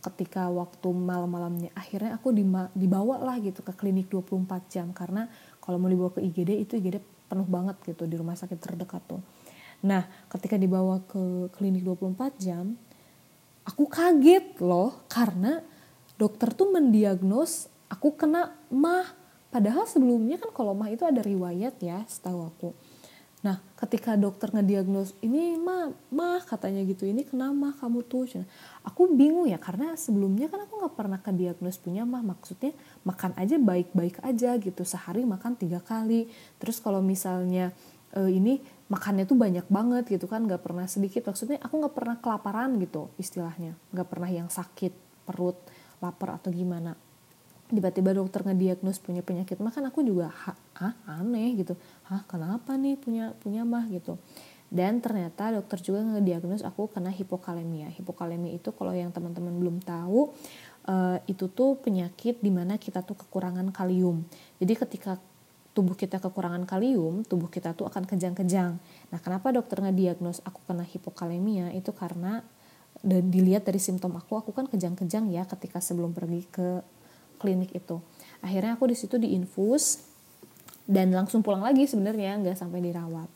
Ketika 0.00 0.46
waktu 0.48 0.86
malam-malamnya 0.86 1.74
akhirnya 1.74 2.14
aku 2.14 2.30
dibawa 2.72 3.18
lah 3.18 3.36
gitu 3.42 3.60
ke 3.60 3.76
klinik 3.76 4.08
24 4.08 4.72
jam. 4.72 4.94
Karena 4.96 5.28
kalau 5.60 5.76
mau 5.76 5.90
dibawa 5.90 6.14
ke 6.14 6.24
IGD 6.24 6.64
itu 6.64 6.78
IGD 6.80 7.02
penuh 7.26 7.48
banget 7.50 7.74
gitu 7.82 8.06
di 8.06 8.14
rumah 8.14 8.38
sakit 8.38 8.56
terdekat 8.56 9.02
tuh 9.04 9.18
Nah, 9.84 10.08
ketika 10.32 10.56
dibawa 10.56 11.02
ke 11.04 11.52
klinik 11.56 11.84
24 11.84 12.36
jam, 12.40 12.78
aku 13.66 13.84
kaget 13.90 14.56
loh 14.62 15.04
karena 15.10 15.60
dokter 16.16 16.54
tuh 16.54 16.72
mendiagnos 16.72 17.68
aku 17.90 18.16
kena 18.16 18.54
mah. 18.72 19.12
Padahal 19.52 19.88
sebelumnya 19.88 20.36
kan 20.36 20.52
kalau 20.52 20.76
mah 20.76 20.90
itu 20.92 21.06
ada 21.06 21.22
riwayat 21.24 21.80
ya, 21.80 22.04
setahu 22.08 22.40
aku. 22.44 22.70
Nah, 23.44 23.62
ketika 23.78 24.18
dokter 24.18 24.50
ngediagnos 24.50 25.14
ini 25.22 25.54
mah 25.54 25.94
mah 26.10 26.42
katanya 26.42 26.82
gitu, 26.82 27.06
ini 27.06 27.22
kena 27.22 27.54
mah 27.54 27.78
kamu 27.78 28.02
tuh. 28.02 28.42
Aku 28.82 29.06
bingung 29.14 29.46
ya 29.46 29.54
karena 29.60 29.94
sebelumnya 29.94 30.50
kan 30.50 30.66
aku 30.66 30.82
nggak 30.82 30.94
pernah 30.98 31.20
ke 31.22 31.30
diagnos 31.30 31.78
punya 31.78 32.02
mah. 32.02 32.26
Maksudnya 32.26 32.74
makan 33.06 33.38
aja 33.38 33.54
baik-baik 33.60 34.18
aja 34.26 34.58
gitu, 34.58 34.82
sehari 34.82 35.22
makan 35.22 35.54
tiga 35.54 35.78
kali. 35.78 36.26
Terus 36.58 36.82
kalau 36.82 36.98
misalnya 36.98 37.70
uh, 38.18 38.26
ini 38.26 38.58
makannya 38.86 39.26
tuh 39.26 39.34
banyak 39.34 39.66
banget 39.66 40.04
gitu 40.06 40.30
kan 40.30 40.46
nggak 40.46 40.62
pernah 40.62 40.86
sedikit. 40.86 41.26
Maksudnya 41.26 41.58
aku 41.62 41.74
nggak 41.82 41.94
pernah 41.94 42.16
kelaparan 42.22 42.78
gitu 42.78 43.10
istilahnya. 43.18 43.74
Nggak 43.90 44.08
pernah 44.08 44.30
yang 44.30 44.48
sakit 44.48 44.92
perut 45.26 45.58
lapar 45.98 46.38
atau 46.38 46.54
gimana. 46.54 46.94
Tiba-tiba 47.66 48.14
dokter 48.14 48.46
ngediagnos 48.46 49.02
punya 49.02 49.26
penyakit 49.26 49.58
makan 49.58 49.90
aku 49.90 50.06
juga 50.06 50.30
ah 50.78 50.94
aneh 51.06 51.58
gitu. 51.58 51.74
Ah 52.06 52.22
kenapa 52.30 52.78
nih 52.78 52.94
punya 52.94 53.34
punya 53.42 53.66
mah? 53.66 53.90
gitu. 53.90 54.22
Dan 54.66 54.98
ternyata 54.98 55.54
dokter 55.54 55.78
juga 55.78 56.02
ngediagnos 56.02 56.62
aku 56.62 56.90
kena 56.90 57.10
hipokalemia. 57.10 57.90
Hipokalemia 57.90 58.54
itu 58.54 58.70
kalau 58.74 58.94
yang 58.94 59.14
teman-teman 59.14 59.54
belum 59.54 59.78
tahu 59.82 60.34
uh, 60.90 61.18
itu 61.26 61.46
tuh 61.50 61.78
penyakit 61.78 62.42
di 62.42 62.50
mana 62.50 62.78
kita 62.78 63.02
tuh 63.02 63.14
kekurangan 63.18 63.70
kalium. 63.70 64.26
Jadi 64.58 64.74
ketika 64.74 65.18
tubuh 65.76 65.92
kita 65.92 66.16
kekurangan 66.16 66.64
kalium, 66.64 67.20
tubuh 67.28 67.52
kita 67.52 67.76
tuh 67.76 67.84
akan 67.84 68.08
kejang-kejang. 68.08 68.80
Nah, 69.12 69.18
kenapa 69.20 69.52
dokter 69.52 69.84
ngediagnos 69.84 70.40
aku 70.48 70.64
kena 70.64 70.88
hipokalemia? 70.88 71.76
Itu 71.76 71.92
karena 71.92 72.40
dilihat 73.04 73.68
dari 73.68 73.76
simptom 73.76 74.16
aku, 74.16 74.40
aku 74.40 74.50
kan 74.56 74.64
kejang-kejang 74.72 75.28
ya 75.28 75.44
ketika 75.44 75.84
sebelum 75.84 76.16
pergi 76.16 76.48
ke 76.48 76.80
klinik 77.36 77.76
itu. 77.76 78.00
Akhirnya 78.40 78.80
aku 78.80 78.88
di 78.88 78.96
situ 78.96 79.20
diinfus 79.20 80.08
dan 80.88 81.12
langsung 81.12 81.44
pulang 81.44 81.60
lagi 81.60 81.84
sebenarnya 81.84 82.40
nggak 82.40 82.56
sampai 82.56 82.80
dirawat. 82.80 83.28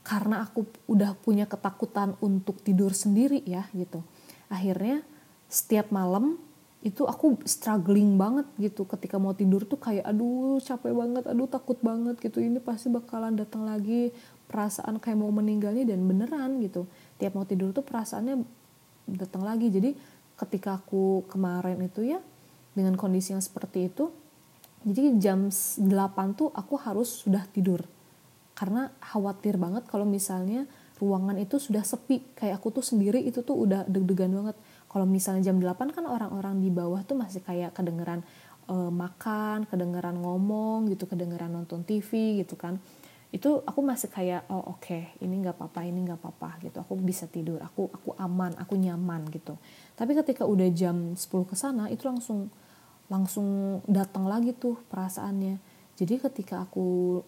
Karena 0.00 0.40
aku 0.40 0.64
udah 0.88 1.12
punya 1.20 1.44
ketakutan 1.44 2.16
untuk 2.24 2.64
tidur 2.64 2.96
sendiri 2.96 3.44
ya 3.44 3.68
gitu. 3.76 4.00
Akhirnya 4.48 5.04
setiap 5.52 5.92
malam 5.92 6.40
itu 6.84 7.08
aku 7.08 7.40
struggling 7.48 8.20
banget 8.20 8.44
gitu. 8.60 8.84
Ketika 8.84 9.16
mau 9.16 9.32
tidur 9.32 9.64
tuh 9.64 9.80
kayak 9.80 10.04
aduh 10.04 10.60
capek 10.60 10.92
banget 10.92 11.24
aduh 11.24 11.48
takut 11.48 11.80
banget 11.80 12.20
gitu. 12.20 12.44
Ini 12.44 12.60
pasti 12.60 12.92
bakalan 12.92 13.34
datang 13.34 13.64
lagi 13.64 14.12
perasaan 14.46 15.00
kayak 15.00 15.16
mau 15.16 15.32
meninggalnya 15.32 15.88
dan 15.88 16.04
beneran 16.04 16.60
gitu. 16.60 16.84
Tiap 17.16 17.32
mau 17.32 17.48
tidur 17.48 17.72
tuh 17.72 17.80
perasaannya 17.82 18.44
datang 19.08 19.42
lagi. 19.48 19.72
Jadi 19.72 19.96
ketika 20.36 20.76
aku 20.76 21.24
kemarin 21.26 21.80
itu 21.80 22.04
ya 22.04 22.20
dengan 22.76 23.00
kondisi 23.00 23.32
yang 23.32 23.40
seperti 23.40 23.88
itu 23.88 24.12
jadi 24.84 25.16
jam 25.16 25.48
8 25.48 26.36
tuh 26.36 26.52
aku 26.52 26.76
harus 26.76 27.24
sudah 27.24 27.48
tidur. 27.48 27.80
Karena 28.52 28.92
khawatir 29.00 29.56
banget 29.56 29.88
kalau 29.88 30.04
misalnya 30.04 30.68
ruangan 31.00 31.40
itu 31.40 31.56
sudah 31.56 31.80
sepi. 31.80 32.36
Kayak 32.36 32.60
aku 32.60 32.68
tuh 32.78 32.84
sendiri 32.84 33.24
itu 33.24 33.40
tuh 33.40 33.56
udah 33.56 33.88
deg-degan 33.88 34.30
banget 34.30 34.56
kalau 34.94 35.10
misalnya 35.10 35.50
jam 35.50 35.58
8 35.58 35.90
kan 35.90 36.06
orang-orang 36.06 36.62
di 36.62 36.70
bawah 36.70 37.02
tuh 37.02 37.18
masih 37.18 37.42
kayak 37.42 37.74
kedengeran 37.74 38.22
uh, 38.70 38.94
makan 38.94 39.66
kedengeran 39.66 40.22
ngomong 40.22 40.86
gitu 40.86 41.10
kedengeran 41.10 41.50
nonton 41.50 41.82
TV 41.82 42.38
gitu 42.38 42.54
kan. 42.54 42.78
Itu 43.34 43.66
aku 43.66 43.82
masih 43.82 44.14
kayak 44.14 44.46
oh 44.46 44.78
oke 44.78 44.86
okay, 44.86 45.10
ini 45.18 45.42
nggak 45.42 45.58
apa-apa 45.58 45.82
ini 45.82 45.98
nggak 46.06 46.22
apa-apa 46.22 46.62
gitu. 46.62 46.78
Aku 46.78 46.94
bisa 47.02 47.26
tidur 47.26 47.58
aku 47.58 47.90
aku 47.90 48.14
aman 48.22 48.54
aku 48.54 48.78
nyaman 48.78 49.26
gitu. 49.34 49.58
Tapi 49.98 50.14
ketika 50.14 50.46
udah 50.46 50.70
jam 50.70 51.18
10 51.18 51.26
ke 51.26 51.58
sana 51.58 51.90
itu 51.90 52.06
langsung 52.06 52.46
langsung 53.10 53.82
datang 53.90 54.30
lagi 54.30 54.54
tuh 54.54 54.78
perasaannya. 54.94 55.58
Jadi 55.98 56.22
ketika 56.22 56.62
aku 56.62 57.18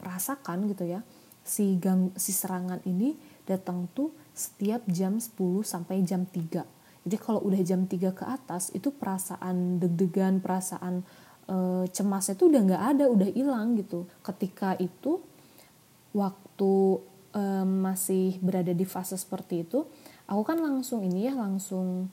rasakan 0.00 0.64
gitu 0.72 0.88
ya 0.88 1.04
si 1.44 1.76
gang 1.76 2.08
si 2.16 2.32
serangan 2.32 2.80
ini 2.88 3.16
datang 3.44 3.84
tuh 3.92 4.16
setiap 4.34 4.84
jam 4.88 5.18
10 5.18 5.36
sampai 5.62 6.02
jam 6.06 6.24
3. 6.24 6.64
Jadi 7.00 7.16
kalau 7.16 7.40
udah 7.44 7.60
jam 7.64 7.88
3 7.88 8.12
ke 8.12 8.24
atas 8.24 8.70
itu 8.76 8.92
perasaan 8.92 9.80
deg-degan, 9.80 10.44
perasaan 10.44 11.00
e, 11.48 11.88
cemasnya 11.88 12.36
tuh 12.36 12.52
udah 12.52 12.60
nggak 12.60 12.84
ada, 12.96 13.04
udah 13.08 13.28
hilang 13.32 13.76
gitu. 13.80 14.04
Ketika 14.20 14.76
itu 14.76 15.24
waktu 16.12 16.72
e, 17.32 17.42
masih 17.64 18.36
berada 18.44 18.76
di 18.76 18.84
fase 18.84 19.16
seperti 19.16 19.64
itu, 19.64 19.88
aku 20.28 20.42
kan 20.44 20.60
langsung 20.60 21.00
ini 21.00 21.26
ya 21.26 21.34
langsung 21.34 22.12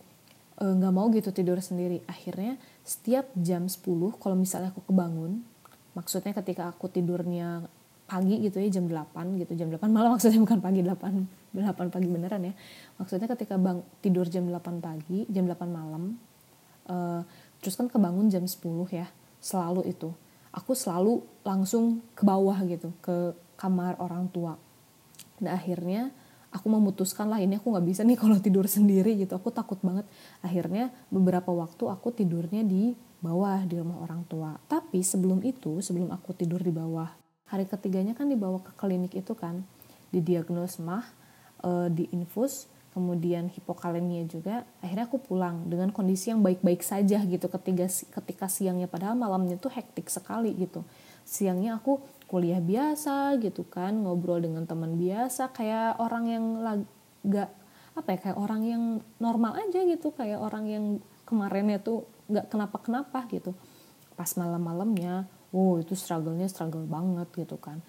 eh, 0.58 0.74
nggak 0.74 0.94
e, 0.94 0.96
mau 0.96 1.12
gitu 1.12 1.36
tidur 1.36 1.60
sendiri. 1.60 2.00
Akhirnya 2.08 2.56
setiap 2.88 3.28
jam 3.36 3.68
10 3.68 3.84
kalau 4.24 4.40
misalnya 4.40 4.72
aku 4.72 4.88
kebangun, 4.88 5.44
maksudnya 5.98 6.32
ketika 6.32 6.72
aku 6.72 6.88
tidurnya 6.88 7.68
pagi 8.08 8.40
gitu 8.40 8.64
ya 8.64 8.72
jam 8.72 8.88
8 8.88 9.36
gitu 9.44 9.52
jam 9.60 9.68
8 9.68 9.84
malam 9.92 10.16
maksudnya 10.16 10.40
bukan 10.40 10.64
pagi 10.64 10.80
8 10.80 11.47
8 11.56 11.94
pagi 11.94 12.08
beneran 12.08 12.44
ya. 12.48 12.54
Maksudnya 13.00 13.28
ketika 13.32 13.56
bang 13.56 13.84
tidur 14.04 14.28
jam 14.28 14.48
8 14.48 14.84
pagi 14.84 15.28
jam 15.32 15.48
8 15.48 15.68
malam 15.68 16.18
uh, 16.92 17.22
terus 17.60 17.76
kan 17.76 17.88
kebangun 17.88 18.28
jam 18.28 18.44
10 18.44 18.60
ya 18.92 19.08
selalu 19.40 19.88
itu. 19.88 20.12
Aku 20.56 20.74
selalu 20.74 21.22
langsung 21.46 22.02
ke 22.18 22.26
bawah 22.26 22.58
gitu 22.66 22.92
ke 23.00 23.36
kamar 23.60 24.00
orang 24.02 24.28
tua. 24.34 24.58
Nah 25.44 25.54
akhirnya 25.54 26.10
aku 26.50 26.68
memutuskan 26.72 27.30
lah 27.30 27.38
ini 27.38 27.62
aku 27.62 27.70
nggak 27.70 27.86
bisa 27.86 28.02
nih 28.02 28.18
kalau 28.18 28.38
tidur 28.42 28.66
sendiri 28.66 29.14
gitu. 29.20 29.38
Aku 29.38 29.54
takut 29.54 29.78
banget. 29.86 30.10
Akhirnya 30.42 30.90
beberapa 31.14 31.54
waktu 31.54 31.86
aku 31.86 32.10
tidurnya 32.16 32.66
di 32.66 32.98
bawah 33.22 33.66
di 33.66 33.78
rumah 33.78 34.02
orang 34.02 34.26
tua. 34.26 34.58
Tapi 34.66 35.06
sebelum 35.06 35.46
itu 35.46 35.82
sebelum 35.82 36.10
aku 36.10 36.34
tidur 36.34 36.62
di 36.62 36.74
bawah 36.74 37.28
hari 37.48 37.64
ketiganya 37.64 38.14
kan 38.14 38.28
dibawa 38.28 38.60
ke 38.60 38.76
klinik 38.76 39.16
itu 39.16 39.32
kan 39.34 39.64
didiagnos 40.12 40.80
mah 40.84 41.04
e, 41.62 41.70
diinfus 41.94 42.70
kemudian 42.98 43.54
hipokalemia 43.54 44.26
juga 44.26 44.66
akhirnya 44.82 45.06
aku 45.06 45.22
pulang 45.22 45.70
dengan 45.70 45.94
kondisi 45.94 46.34
yang 46.34 46.42
baik-baik 46.42 46.82
saja 46.82 47.22
gitu. 47.22 47.46
Ketika 47.46 47.86
ketika 48.18 48.50
siangnya 48.50 48.90
padahal 48.90 49.14
malamnya 49.14 49.62
tuh 49.62 49.70
hektik 49.70 50.10
sekali 50.10 50.58
gitu. 50.58 50.82
Siangnya 51.22 51.78
aku 51.78 52.02
kuliah 52.26 52.58
biasa 52.58 53.38
gitu 53.38 53.70
kan 53.70 54.02
ngobrol 54.02 54.42
dengan 54.42 54.66
teman 54.66 54.98
biasa 54.98 55.54
kayak 55.54 56.02
orang 56.02 56.26
yang 56.26 56.46
gak 57.22 57.54
apa 57.94 58.08
ya 58.14 58.18
kayak 58.18 58.38
orang 58.42 58.62
yang 58.66 58.84
normal 59.22 59.54
aja 59.62 59.86
gitu. 59.86 60.10
Kayak 60.18 60.42
orang 60.42 60.66
yang 60.66 60.86
kemarinnya 61.30 61.78
tuh 61.78 62.10
nggak 62.34 62.50
kenapa 62.50 62.82
kenapa 62.82 63.30
gitu. 63.30 63.54
Pas 64.18 64.34
malam-malamnya 64.34 65.30
wow 65.54 65.80
itu 65.80 65.94
struggle-nya 65.94 66.50
struggle 66.50 66.84
banget 66.90 67.30
gitu 67.46 67.62
kan 67.62 67.80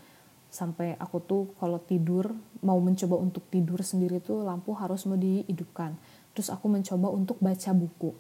sampai 0.49 0.97
aku 0.97 1.21
tuh 1.21 1.43
kalau 1.61 1.77
tidur 1.85 2.33
mau 2.65 2.81
mencoba 2.81 3.21
untuk 3.21 3.45
tidur 3.53 3.85
sendiri 3.85 4.19
tuh 4.25 4.43
lampu 4.43 4.73
harus 4.73 5.05
mau 5.05 5.21
dihidupkan. 5.21 5.95
Terus 6.33 6.49
aku 6.49 6.67
mencoba 6.73 7.13
untuk 7.13 7.37
baca 7.39 7.71
buku 7.77 8.17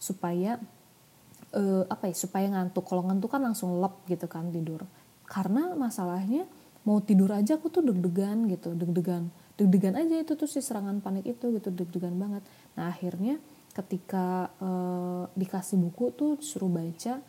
supaya 0.00 0.56
uh, 1.52 1.84
apa 1.88 2.08
ya 2.08 2.14
supaya 2.16 2.48
ngantuk. 2.48 2.88
Kalau 2.88 3.04
ngantuk 3.04 3.28
kan 3.28 3.44
langsung 3.44 3.76
lep 3.78 3.92
gitu 4.08 4.24
kan 4.26 4.48
tidur. 4.48 4.88
Karena 5.28 5.76
masalahnya 5.76 6.48
mau 6.86 7.02
tidur 7.02 7.28
aja 7.34 7.58
aku 7.60 7.68
tuh 7.68 7.84
deg-degan 7.84 8.48
gitu 8.48 8.72
deg-degan. 8.72 9.28
Deg-degan 9.60 10.00
aja 10.00 10.16
itu 10.22 10.32
tuh 10.32 10.48
si 10.48 10.64
serangan 10.64 11.04
panik 11.04 11.28
itu 11.28 11.52
gitu 11.52 11.68
deg-degan 11.68 12.16
banget. 12.16 12.42
Nah 12.78 12.88
akhirnya 12.88 13.36
ketika 13.76 14.48
uh, 14.64 15.28
dikasih 15.36 15.76
buku 15.76 16.08
tuh 16.16 16.40
suruh 16.40 16.72
baca 16.72 17.20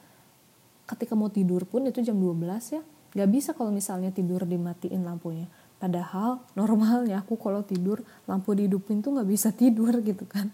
ketika 0.87 1.13
mau 1.19 1.27
tidur 1.27 1.67
pun 1.67 1.83
itu 1.83 1.99
jam 1.99 2.15
12 2.15 2.39
ya 2.71 2.81
gak 3.17 3.29
bisa 3.33 3.57
kalau 3.57 3.73
misalnya 3.73 4.13
tidur 4.13 4.45
dimatiin 4.45 5.01
lampunya. 5.01 5.49
Padahal 5.77 6.41
normalnya 6.57 7.21
aku 7.21 7.37
kalau 7.37 7.61
tidur 7.61 8.01
lampu 8.25 8.57
dihidupin 8.57 9.05
tuh 9.05 9.13
nggak 9.13 9.29
bisa 9.29 9.53
tidur 9.53 9.93
gitu 10.01 10.25
kan. 10.25 10.49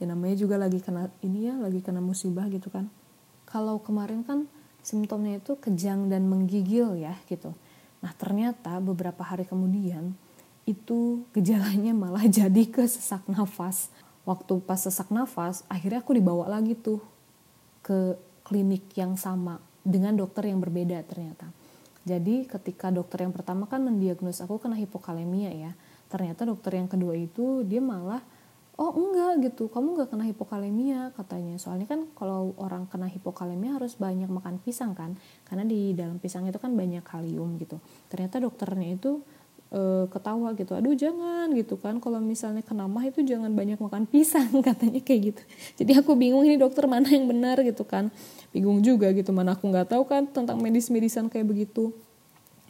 Ya 0.00 0.08
namanya 0.08 0.36
juga 0.40 0.56
lagi 0.56 0.80
kena 0.80 1.12
ini 1.20 1.52
ya 1.52 1.54
lagi 1.60 1.84
kena 1.84 2.00
musibah 2.00 2.48
gitu 2.48 2.72
kan. 2.72 2.88
Kalau 3.44 3.84
kemarin 3.84 4.24
kan 4.24 4.48
simptomnya 4.80 5.44
itu 5.44 5.60
kejang 5.60 6.08
dan 6.08 6.24
menggigil 6.24 6.96
ya 6.96 7.12
gitu. 7.28 7.52
Nah 8.00 8.12
ternyata 8.16 8.80
beberapa 8.80 9.20
hari 9.20 9.44
kemudian 9.44 10.16
itu 10.64 11.20
gejalanya 11.36 11.92
malah 12.08 12.24
jadi 12.24 12.64
ke 12.64 12.88
sesak 12.88 13.28
nafas. 13.28 13.92
Waktu 14.24 14.56
pas 14.64 14.80
sesak 14.80 15.12
nafas 15.12 15.68
akhirnya 15.68 16.00
aku 16.00 16.16
dibawa 16.16 16.48
lagi 16.48 16.72
tuh 16.72 17.04
ke 17.84 18.16
klinik 18.48 18.88
yang 18.96 19.20
sama 19.20 19.60
dengan 19.84 20.16
dokter 20.16 20.48
yang 20.48 20.64
berbeda 20.64 21.04
ternyata. 21.04 21.61
Jadi 22.02 22.50
ketika 22.50 22.90
dokter 22.90 23.22
yang 23.22 23.34
pertama 23.34 23.70
kan 23.70 23.82
mendiagnos 23.82 24.42
aku 24.42 24.58
kena 24.58 24.74
hipokalemia 24.78 25.50
ya. 25.54 25.72
Ternyata 26.10 26.44
dokter 26.44 26.76
yang 26.76 26.90
kedua 26.90 27.14
itu 27.14 27.62
dia 27.62 27.80
malah 27.80 28.20
oh 28.80 28.92
enggak 28.96 29.52
gitu 29.52 29.68
kamu 29.68 29.94
enggak 29.94 30.08
kena 30.16 30.24
hipokalemia 30.32 31.12
katanya 31.12 31.60
soalnya 31.60 31.84
kan 31.84 32.08
kalau 32.16 32.56
orang 32.56 32.88
kena 32.88 33.04
hipokalemia 33.04 33.76
harus 33.76 34.00
banyak 34.00 34.32
makan 34.32 34.56
pisang 34.64 34.96
kan 34.96 35.12
karena 35.44 35.68
di 35.68 35.92
dalam 35.92 36.16
pisang 36.16 36.48
itu 36.48 36.56
kan 36.56 36.72
banyak 36.72 37.04
kalium 37.04 37.60
gitu 37.60 37.76
ternyata 38.08 38.40
dokternya 38.40 38.96
itu 38.96 39.20
e, 39.72 39.80
ketawa 40.12 40.52
gitu. 40.52 40.76
Aduh 40.76 40.92
jangan 40.92 41.48
gitu 41.56 41.80
kan. 41.80 41.96
Kalau 41.98 42.20
misalnya 42.20 42.60
kena 42.60 42.84
mah 42.84 43.08
itu 43.08 43.24
jangan 43.24 43.48
banyak 43.56 43.80
makan 43.80 44.04
pisang 44.04 44.52
katanya 44.68 45.00
kayak 45.00 45.32
gitu. 45.32 45.42
Jadi 45.80 45.92
aku 45.96 46.12
bingung 46.12 46.44
ini 46.44 46.60
dokter 46.60 46.84
mana 46.84 47.08
yang 47.08 47.24
benar 47.24 47.56
gitu 47.64 47.88
kan. 47.88 48.12
Bingung 48.52 48.84
juga 48.84 49.08
gitu 49.16 49.32
mana 49.32 49.56
aku 49.56 49.64
nggak 49.72 49.96
tahu 49.96 50.04
kan 50.04 50.28
tentang 50.28 50.60
medis-medisan 50.60 51.32
kayak 51.32 51.48
begitu 51.48 51.96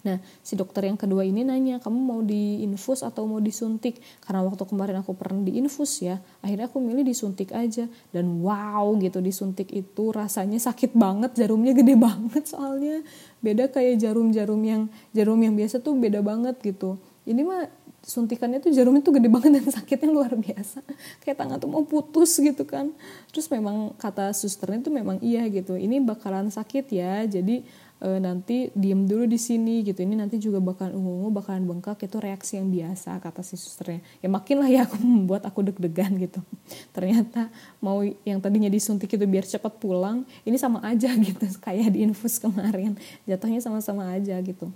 Nah, 0.03 0.19
si 0.43 0.59
dokter 0.59 0.91
yang 0.91 0.99
kedua 0.99 1.23
ini 1.23 1.47
nanya, 1.47 1.79
kamu 1.79 1.99
mau 1.99 2.21
diinfus 2.27 3.07
atau 3.07 3.23
mau 3.31 3.39
disuntik? 3.39 4.03
Karena 4.19 4.43
waktu 4.43 4.67
kemarin 4.67 4.99
aku 4.99 5.15
pernah 5.15 5.47
diinfus 5.47 6.03
ya, 6.03 6.19
akhirnya 6.43 6.67
aku 6.67 6.83
milih 6.83 7.07
disuntik 7.07 7.55
aja. 7.55 7.87
Dan 8.11 8.43
wow 8.43 8.99
gitu, 8.99 9.23
disuntik 9.23 9.71
itu 9.71 10.11
rasanya 10.11 10.59
sakit 10.59 10.99
banget, 10.99 11.39
jarumnya 11.39 11.71
gede 11.71 11.95
banget 12.11 12.51
soalnya. 12.51 13.07
Beda 13.39 13.71
kayak 13.71 14.03
jarum-jarum 14.03 14.63
yang 14.63 14.83
jarum 15.15 15.39
yang 15.39 15.55
biasa 15.55 15.79
tuh 15.79 15.95
beda 15.95 16.19
banget 16.19 16.59
gitu. 16.63 16.99
Ini 17.23 17.47
mah 17.47 17.71
suntikannya 18.03 18.59
tuh 18.59 18.75
jarumnya 18.75 19.03
tuh 19.03 19.15
gede 19.15 19.31
banget 19.31 19.63
dan 19.63 19.67
sakitnya 19.79 20.11
luar 20.11 20.35
biasa 20.35 20.83
kayak 21.23 21.39
tangan 21.39 21.59
tuh 21.63 21.71
mau 21.71 21.87
putus 21.87 22.35
gitu 22.35 22.67
kan 22.67 22.91
terus 23.31 23.47
memang 23.47 23.95
kata 23.95 24.35
susternya 24.35 24.91
tuh 24.91 24.95
memang 24.95 25.23
iya 25.23 25.47
gitu 25.47 25.79
ini 25.79 26.03
bakalan 26.03 26.51
sakit 26.51 26.91
ya 26.91 27.23
jadi 27.31 27.63
e, 28.03 28.19
nanti 28.19 28.69
diem 28.75 29.07
dulu 29.07 29.31
di 29.31 29.39
sini 29.39 29.87
gitu. 29.87 30.03
Ini 30.03 30.19
nanti 30.19 30.43
juga 30.43 30.59
bakalan 30.59 30.99
ungu-ungu 30.99 31.31
bakalan 31.31 31.63
bengkak 31.63 32.03
itu 32.03 32.19
reaksi 32.19 32.59
yang 32.59 32.69
biasa 32.69 33.23
kata 33.23 33.47
si 33.47 33.55
susternya. 33.55 34.03
Ya 34.19 34.29
makin 34.29 34.59
lah 34.59 34.69
ya 34.69 34.83
aku 34.85 34.99
membuat 35.07 35.47
aku 35.47 35.63
deg-degan 35.63 36.19
gitu. 36.19 36.43
Ternyata 36.91 37.49
mau 37.79 38.03
yang 38.03 38.43
tadinya 38.43 38.69
disuntik 38.69 39.15
itu 39.15 39.23
biar 39.23 39.47
cepat 39.47 39.79
pulang 39.79 40.27
ini 40.43 40.59
sama 40.59 40.83
aja 40.83 41.15
gitu 41.31 41.47
kayak 41.63 41.95
di 41.95 42.03
infus 42.03 42.43
kemarin. 42.43 42.99
Jatuhnya 43.25 43.63
sama-sama 43.63 44.11
aja 44.11 44.35
gitu. 44.43 44.69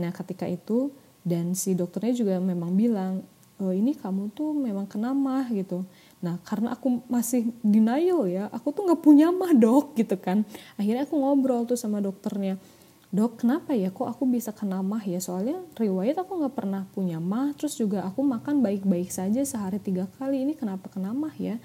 Nah 0.00 0.10
ketika 0.16 0.48
itu 0.48 0.88
dan 1.20 1.52
si 1.52 1.76
dokternya 1.76 2.16
juga 2.16 2.34
memang 2.40 2.72
bilang 2.72 3.20
e, 3.60 3.76
ini 3.76 3.92
kamu 3.92 4.32
tuh 4.32 4.56
memang 4.56 4.88
kena 4.88 5.12
mah 5.12 5.52
gitu 5.52 5.84
nah 6.20 6.36
karena 6.44 6.76
aku 6.76 7.00
masih 7.08 7.48
denial 7.64 8.28
ya 8.28 8.52
aku 8.52 8.76
tuh 8.76 8.84
nggak 8.84 9.00
punya 9.00 9.32
mah 9.32 9.56
dok 9.56 9.96
gitu 9.96 10.20
kan. 10.20 10.44
Akhirnya 10.76 11.08
aku 11.08 11.16
ngobrol 11.16 11.64
tuh 11.64 11.80
sama 11.80 12.04
dokternya. 12.04 12.60
Dok 13.10 13.42
kenapa 13.42 13.74
ya 13.74 13.90
kok 13.90 14.06
aku 14.06 14.22
bisa 14.28 14.54
kena 14.54 14.84
mah 14.84 15.02
ya? 15.02 15.18
Soalnya 15.18 15.58
riwayat 15.74 16.20
aku 16.22 16.44
nggak 16.44 16.54
pernah 16.54 16.86
punya 16.94 17.18
mah 17.18 17.56
terus 17.58 17.74
juga 17.74 18.06
aku 18.06 18.22
makan 18.22 18.62
baik-baik 18.62 19.10
saja 19.10 19.42
sehari 19.42 19.82
tiga 19.82 20.06
kali. 20.20 20.46
Ini 20.46 20.54
kenapa 20.54 20.86
kena 20.92 21.10
mah 21.10 21.34
ya? 21.34 21.58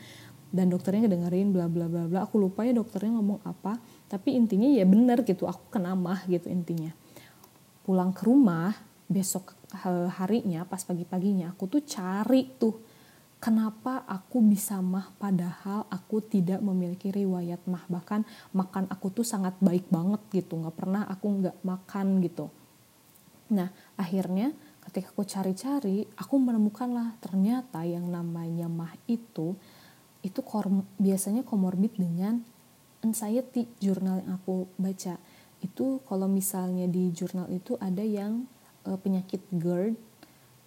Dan 0.49 0.71
dokternya 0.71 1.05
ngedengerin 1.05 1.51
bla 1.51 1.67
bla 1.69 1.85
bla 1.85 2.07
bla. 2.09 2.19
Aku 2.25 2.39
lupa 2.39 2.63
ya 2.63 2.73
dokternya 2.73 3.13
ngomong 3.19 3.43
apa. 3.45 3.77
Tapi 4.07 4.33
intinya 4.33 4.71
ya 4.71 4.87
bener 4.87 5.21
gitu 5.21 5.45
aku 5.45 5.69
kena 5.69 5.93
mah 5.93 6.23
gitu 6.25 6.49
intinya. 6.49 6.95
Pulang 7.85 8.15
ke 8.15 8.25
rumah 8.25 8.73
besok 9.05 9.53
harinya 10.17 10.65
pas 10.65 10.81
pagi-paginya 10.81 11.53
aku 11.53 11.69
tuh 11.69 11.85
cari 11.85 12.57
tuh 12.57 12.94
kenapa 13.45 14.01
aku 14.09 14.41
bisa 14.41 14.81
mah 14.81 15.13
padahal 15.21 15.85
aku 15.93 16.17
tidak 16.25 16.65
memiliki 16.65 17.13
riwayat 17.13 17.61
mah? 17.69 17.85
Bahkan 17.85 18.25
makan 18.57 18.89
aku 18.89 19.21
tuh 19.21 19.21
sangat 19.21 19.53
baik 19.61 19.85
banget 19.93 20.17
gitu. 20.33 20.57
Nggak 20.57 20.73
pernah 20.73 21.05
aku 21.05 21.45
nggak 21.45 21.61
makan 21.61 22.25
gitu. 22.25 22.49
Nah 23.53 23.69
akhirnya 24.01 24.49
ketika 24.89 25.13
aku 25.13 25.29
cari-cari 25.29 26.09
aku 26.17 26.41
menemukanlah 26.41 27.21
ternyata 27.21 27.85
yang 27.85 28.09
namanya 28.09 28.65
mah 28.65 28.97
itu 29.05 29.53
itu 30.25 30.41
biasanya 30.97 31.45
komorbid 31.45 31.93
dengan 32.01 32.41
anxiety 33.05 33.69
jurnal 33.77 34.25
yang 34.25 34.41
aku 34.41 34.65
baca. 34.81 35.21
Itu 35.61 36.01
kalau 36.09 36.25
misalnya 36.25 36.89
di 36.89 37.13
jurnal 37.13 37.45
itu 37.53 37.77
ada 37.77 38.01
yang 38.01 38.49
uh, 38.89 38.97
penyakit 38.97 39.45
GERD 39.53 39.93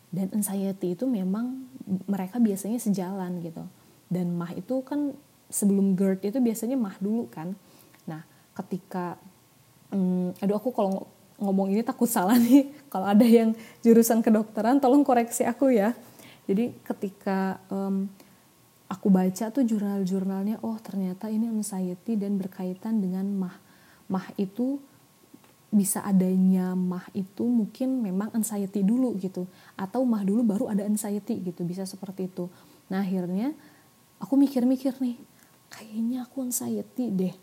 dan 0.08 0.32
anxiety 0.32 0.96
itu 0.96 1.04
memang 1.04 1.68
mereka 2.08 2.40
biasanya 2.40 2.80
sejalan 2.80 3.44
gitu. 3.44 3.64
Dan 4.08 4.32
mah 4.36 4.56
itu 4.56 4.80
kan 4.80 5.12
sebelum 5.52 5.96
GERD 5.96 6.32
itu 6.32 6.38
biasanya 6.40 6.76
mah 6.80 6.96
dulu 6.96 7.28
kan. 7.28 7.52
Nah 8.08 8.24
ketika 8.56 9.20
um, 9.92 10.32
aduh 10.40 10.56
aku 10.56 10.72
kalau 10.72 11.08
ngomong 11.38 11.70
ini 11.70 11.84
takut 11.84 12.08
salah 12.08 12.36
nih. 12.46 12.72
Kalau 12.88 13.04
ada 13.04 13.24
yang 13.24 13.52
jurusan 13.84 14.24
kedokteran 14.24 14.80
tolong 14.80 15.04
koreksi 15.04 15.44
aku 15.44 15.72
ya. 15.72 15.92
Jadi 16.48 16.72
ketika 16.80 17.60
um, 17.68 18.08
aku 18.88 19.12
baca 19.12 19.52
tuh 19.52 19.64
jurnal-jurnalnya 19.68 20.64
oh 20.64 20.80
ternyata 20.80 21.28
ini 21.28 21.52
anxiety 21.52 22.16
dan 22.16 22.40
berkaitan 22.40 23.04
dengan 23.04 23.28
mah. 23.28 23.56
Mah 24.08 24.32
itu 24.40 24.80
bisa 25.68 26.00
adanya 26.00 26.72
mah 26.72 27.04
itu 27.12 27.44
mungkin 27.44 28.00
memang 28.00 28.32
anxiety 28.32 28.80
dulu 28.80 29.12
gitu. 29.20 29.44
Atau 29.76 30.04
mah 30.08 30.24
dulu 30.24 30.40
baru 30.44 30.64
ada 30.72 30.84
anxiety 30.84 31.40
gitu 31.44 31.64
bisa 31.64 31.84
seperti 31.84 32.32
itu. 32.32 32.48
Nah 32.88 33.04
akhirnya 33.04 33.52
aku 34.16 34.34
mikir-mikir 34.40 34.96
nih 34.98 35.20
kayaknya 35.68 36.24
aku 36.24 36.48
anxiety 36.48 37.12
deh. 37.12 37.34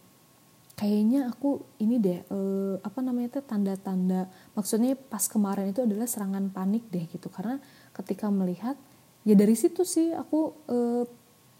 Kayaknya 0.75 1.31
aku 1.31 1.63
ini 1.79 1.95
deh 2.03 2.19
uh, 2.27 2.75
apa 2.83 2.99
namanya 2.99 3.37
itu 3.37 3.41
tanda-tanda. 3.45 4.27
Maksudnya 4.57 4.99
pas 4.99 5.23
kemarin 5.29 5.71
itu 5.71 5.85
adalah 5.85 6.03
serangan 6.09 6.51
panik 6.51 6.83
deh 6.91 7.07
gitu. 7.07 7.31
Karena 7.31 7.61
ketika 7.95 8.27
melihat 8.27 8.75
ya 9.23 9.37
dari 9.39 9.55
situ 9.55 9.87
sih 9.87 10.11
aku 10.11 10.51
uh, 10.67 11.03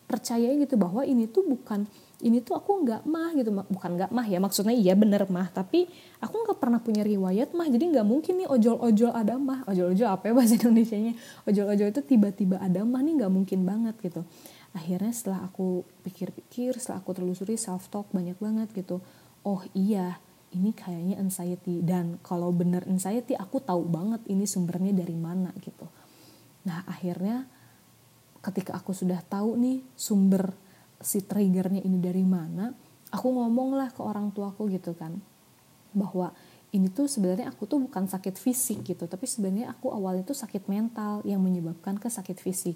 percaya 0.05 0.51
gitu 0.59 0.75
bahwa 0.77 1.01
ini 1.07 1.25
tuh 1.25 1.47
bukan 1.47 1.87
ini 2.23 2.39
tuh 2.39 2.55
aku 2.55 2.85
nggak 2.85 3.03
mah 3.03 3.35
gitu. 3.35 3.51
Bukan 3.51 3.91
nggak 3.99 4.11
mah 4.15 4.25
ya 4.27 4.39
maksudnya 4.39 4.71
iya 4.71 4.95
bener 4.95 5.27
mah 5.27 5.51
tapi 5.51 5.89
aku 6.23 6.35
nggak 6.47 6.57
pernah 6.61 6.79
punya 6.79 7.03
riwayat 7.03 7.51
mah 7.51 7.67
jadi 7.67 7.91
nggak 7.91 8.07
mungkin 8.07 8.43
nih 8.43 8.47
ojol-ojol 8.47 9.11
ada 9.11 9.35
mah. 9.35 9.67
Ojol-ojol 9.67 10.07
apa 10.07 10.31
ya 10.31 10.33
bahasa 10.35 10.55
Indonesia 10.59 10.95
nya 10.95 11.13
ojol-ojol 11.49 11.87
itu 11.91 12.01
tiba-tiba 12.05 12.61
ada 12.61 12.85
mah 12.87 13.01
nih 13.03 13.13
nggak 13.23 13.31
mungkin 13.33 13.59
banget 13.67 13.95
gitu. 13.99 14.21
Akhirnya 14.75 15.11
setelah 15.15 15.47
aku 15.47 15.87
pikir-pikir 16.03 16.75
setelah 16.79 17.03
aku 17.03 17.11
telusuri 17.15 17.55
self 17.55 17.87
talk 17.91 18.11
banyak 18.11 18.35
banget 18.39 18.71
gitu. 18.75 18.99
Oh 19.43 19.63
iya 19.75 20.19
ini 20.55 20.71
kayaknya 20.71 21.19
anxiety. 21.19 21.83
Dan 21.83 22.19
kalau 22.23 22.55
bener 22.55 22.87
anxiety 22.87 23.35
aku 23.35 23.59
tahu 23.59 23.83
banget 23.87 24.23
ini 24.31 24.47
sumbernya 24.47 24.95
dari 24.95 25.15
mana 25.15 25.51
gitu. 25.59 25.87
Nah 26.65 26.83
akhirnya 26.87 27.45
ketika 28.45 28.77
aku 28.77 28.93
sudah 28.93 29.19
tahu 29.25 29.57
nih 29.57 29.81
sumber 29.97 30.53
si 31.01 31.23
triggernya 31.23 31.83
ini 31.83 31.97
dari 31.99 32.23
mana 32.23 32.71
aku 33.11 33.27
ngomong 33.31 33.79
lah 33.79 33.89
ke 33.91 34.01
orang 34.03 34.31
tuaku 34.35 34.67
gitu 34.71 34.95
kan 34.95 35.15
bahwa 35.95 36.35
ini 36.75 36.91
tuh 36.91 37.07
sebenarnya 37.07 37.47
aku 37.55 37.63
tuh 37.63 37.79
bukan 37.79 38.03
sakit 38.03 38.35
fisik 38.35 38.83
gitu 38.83 39.07
tapi 39.07 39.23
sebenarnya 39.23 39.71
aku 39.71 39.95
awalnya 39.95 40.27
tuh 40.27 40.35
sakit 40.35 40.67
mental 40.67 41.23
yang 41.23 41.39
menyebabkan 41.39 41.95
ke 41.95 42.11
sakit 42.11 42.35
fisik. 42.35 42.75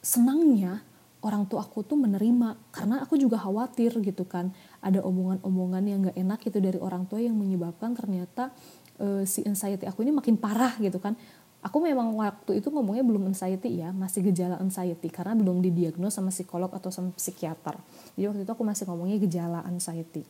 Senangnya 0.00 0.80
orang 1.20 1.44
tua 1.44 1.68
aku 1.68 1.84
tuh 1.84 2.00
menerima 2.00 2.56
karena 2.72 3.04
aku 3.04 3.20
juga 3.20 3.36
khawatir 3.36 3.92
gitu 4.00 4.24
kan 4.24 4.54
ada 4.80 5.04
omongan-omongan 5.04 5.82
yang 5.84 5.98
gak 6.08 6.16
enak 6.16 6.40
itu 6.48 6.58
dari 6.62 6.78
orang 6.80 7.04
tua 7.04 7.20
yang 7.20 7.34
menyebabkan 7.34 7.92
ternyata 7.92 8.54
uh, 9.02 9.26
si 9.26 9.42
anxiety 9.42 9.84
aku 9.84 10.06
ini 10.06 10.14
makin 10.14 10.38
parah 10.38 10.78
gitu 10.78 11.02
kan 11.02 11.18
aku 11.64 11.78
memang 11.82 12.14
waktu 12.14 12.60
itu 12.60 12.68
ngomongnya 12.70 13.02
belum 13.02 13.32
anxiety 13.32 13.80
ya 13.80 13.90
masih 13.90 14.30
gejala 14.30 14.60
anxiety 14.60 15.08
karena 15.08 15.34
belum 15.34 15.64
didiagnos 15.64 16.14
sama 16.14 16.30
psikolog 16.30 16.70
atau 16.70 16.92
sama 16.92 17.10
psikiater. 17.16 17.76
Jadi 18.14 18.24
waktu 18.28 18.40
itu 18.44 18.52
aku 18.52 18.64
masih 18.64 18.84
ngomongnya 18.86 19.16
gejala 19.18 19.60
anxiety. 19.66 20.22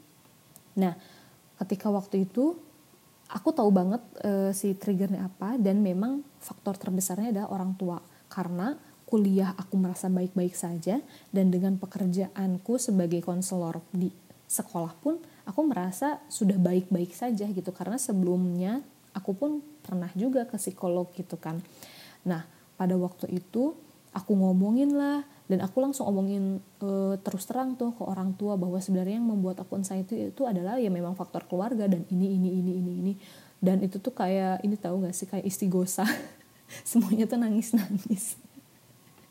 Nah 0.79 0.97
ketika 1.61 1.89
waktu 1.93 2.29
itu 2.29 2.57
aku 3.31 3.49
tahu 3.51 3.71
banget 3.75 4.03
uh, 4.23 4.51
si 4.55 4.75
triggernya 4.77 5.27
apa 5.27 5.59
dan 5.59 5.83
memang 5.83 6.23
faktor 6.39 6.79
terbesarnya 6.79 7.35
adalah 7.35 7.49
orang 7.53 7.73
tua. 7.75 7.99
Karena 8.27 8.75
kuliah 9.07 9.55
aku 9.55 9.79
merasa 9.79 10.11
baik-baik 10.11 10.55
saja 10.59 10.99
dan 11.31 11.47
dengan 11.51 11.79
pekerjaanku 11.79 12.75
sebagai 12.79 13.23
konselor 13.23 13.83
di 13.95 14.11
sekolah 14.47 14.95
pun 14.99 15.19
aku 15.47 15.61
merasa 15.63 16.23
sudah 16.27 16.59
baik-baik 16.59 17.15
saja 17.15 17.47
gitu. 17.51 17.71
Karena 17.75 17.99
sebelumnya 17.99 18.83
aku 19.17 19.33
pun 19.33 19.65
pernah 19.81 20.13
juga 20.13 20.45
ke 20.45 20.61
psikolog 20.61 21.09
gitu 21.17 21.41
kan. 21.41 21.65
Nah 22.29 22.45
pada 22.77 22.93
waktu 23.01 23.33
itu 23.33 23.73
aku 24.13 24.33
ngomongin 24.37 24.93
lah 24.93 25.25
dan 25.49 25.65
aku 25.65 25.81
langsung 25.81 26.05
ngomongin 26.11 26.61
e, 26.83 27.17
terus 27.25 27.49
terang 27.49 27.81
tuh 27.81 27.97
ke 27.97 28.03
orang 28.05 28.37
tua 28.37 28.61
bahwa 28.61 28.77
sebenarnya 28.77 29.17
yang 29.17 29.29
membuat 29.29 29.65
aku 29.65 29.81
anxiety 29.81 30.29
itu 30.29 30.45
adalah 30.45 30.77
ya 30.77 30.93
memang 30.93 31.17
faktor 31.17 31.49
keluarga 31.49 31.89
dan 31.89 32.05
ini 32.13 32.37
ini 32.37 32.61
ini 32.61 32.73
ini 32.77 32.93
ini. 33.01 33.13
Dan 33.57 33.81
itu 33.81 33.97
tuh 33.97 34.13
kayak 34.13 34.61
ini 34.61 34.77
tahu 34.77 35.09
gak 35.09 35.17
sih 35.17 35.25
kayak 35.25 35.49
istigosa. 35.49 36.05
Semuanya 36.89 37.25
tuh 37.25 37.41
nangis 37.41 37.73
nangis 37.73 38.37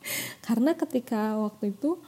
karena 0.45 0.78
ketika 0.78 1.38
waktu 1.39 1.74
itu 1.74 2.00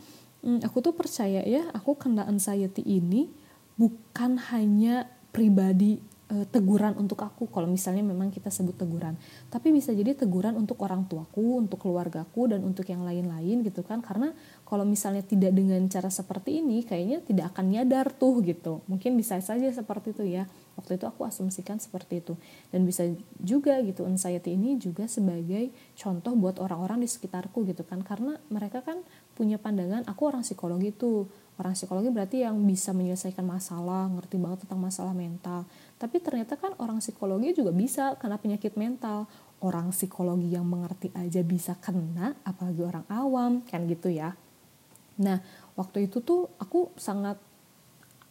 hmm, 0.45 0.63
aku 0.65 0.77
tuh 0.83 0.93
percaya 0.93 1.41
ya 1.43 1.69
aku 1.73 1.97
kena 1.97 2.25
anxiety 2.27 2.85
ini 2.85 3.29
bukan 3.77 4.41
hanya 4.53 5.09
pribadi 5.33 6.01
e, 6.27 6.43
teguran 6.47 6.95
untuk 6.99 7.19
aku. 7.23 7.47
Kalau 7.47 7.67
misalnya 7.67 8.03
memang 8.03 8.29
kita 8.29 8.51
sebut 8.51 8.75
teguran. 8.75 9.15
Tapi 9.47 9.71
bisa 9.71 9.95
jadi 9.95 10.13
teguran 10.13 10.55
untuk 10.59 10.79
orang 10.83 11.07
tuaku 11.07 11.63
untuk 11.63 11.81
keluargaku 11.83 12.51
dan 12.51 12.63
untuk 12.63 12.87
yang 12.87 13.03
lain-lain 13.03 13.63
gitu 13.63 13.81
kan. 13.83 14.03
Karena 14.03 14.31
kalau 14.67 14.83
misalnya 14.83 15.23
tidak 15.23 15.55
dengan 15.55 15.81
cara 15.87 16.11
seperti 16.11 16.59
ini 16.59 16.83
kayaknya 16.83 17.23
tidak 17.23 17.55
akan 17.55 17.65
nyadar 17.71 18.11
tuh 18.11 18.43
gitu. 18.43 18.83
Mungkin 18.91 19.15
bisa 19.15 19.39
saja 19.39 19.67
seperti 19.71 20.13
itu 20.15 20.23
ya. 20.27 20.45
Waktu 20.77 21.01
itu 21.01 21.09
aku 21.09 21.25
asumsikan 21.25 21.81
seperti 21.81 22.21
itu. 22.21 22.37
Dan 22.69 22.85
bisa 22.85 23.07
juga 23.41 23.81
gitu 23.81 24.05
anxiety 24.05 24.53
ini 24.53 24.77
juga 24.77 25.09
sebagai 25.09 25.73
contoh 25.97 26.37
buat 26.37 26.61
orang-orang 26.61 27.01
di 27.01 27.09
sekitarku 27.09 27.65
gitu 27.65 27.81
kan. 27.81 28.05
Karena 28.05 28.37
mereka 28.53 28.85
kan 28.85 29.01
punya 29.33 29.57
pandangan 29.57 30.05
aku 30.05 30.29
orang 30.29 30.45
psikologi 30.45 30.93
tuh. 30.93 31.25
Orang 31.57 31.73
psikologi 31.73 32.13
berarti 32.13 32.45
yang 32.45 32.53
bisa 32.69 32.93
menyelesaikan 32.93 33.41
masalah 33.41 34.05
ngerti 34.13 34.37
banget 34.37 34.69
tentang 34.69 34.77
masalah 34.77 35.17
mental 35.17 35.65
tapi 35.97 36.21
ternyata 36.21 36.53
kan 36.61 36.77
orang 36.77 37.01
psikologi 37.01 37.57
juga 37.57 37.73
bisa 37.73 38.13
kena 38.21 38.37
penyakit 38.37 38.77
mental. 38.77 39.25
Orang 39.57 39.89
psikologi 39.89 40.53
yang 40.53 40.69
mengerti 40.69 41.09
aja 41.17 41.41
bisa 41.41 41.73
kena 41.81 42.37
apalagi 42.45 42.85
orang 42.85 43.05
awam 43.09 43.65
kan 43.65 43.89
gitu 43.89 44.13
ya. 44.13 44.37
Nah 45.17 45.41
waktu 45.73 46.05
itu 46.05 46.21
tuh 46.21 46.53
aku 46.61 46.93
sangat 46.93 47.41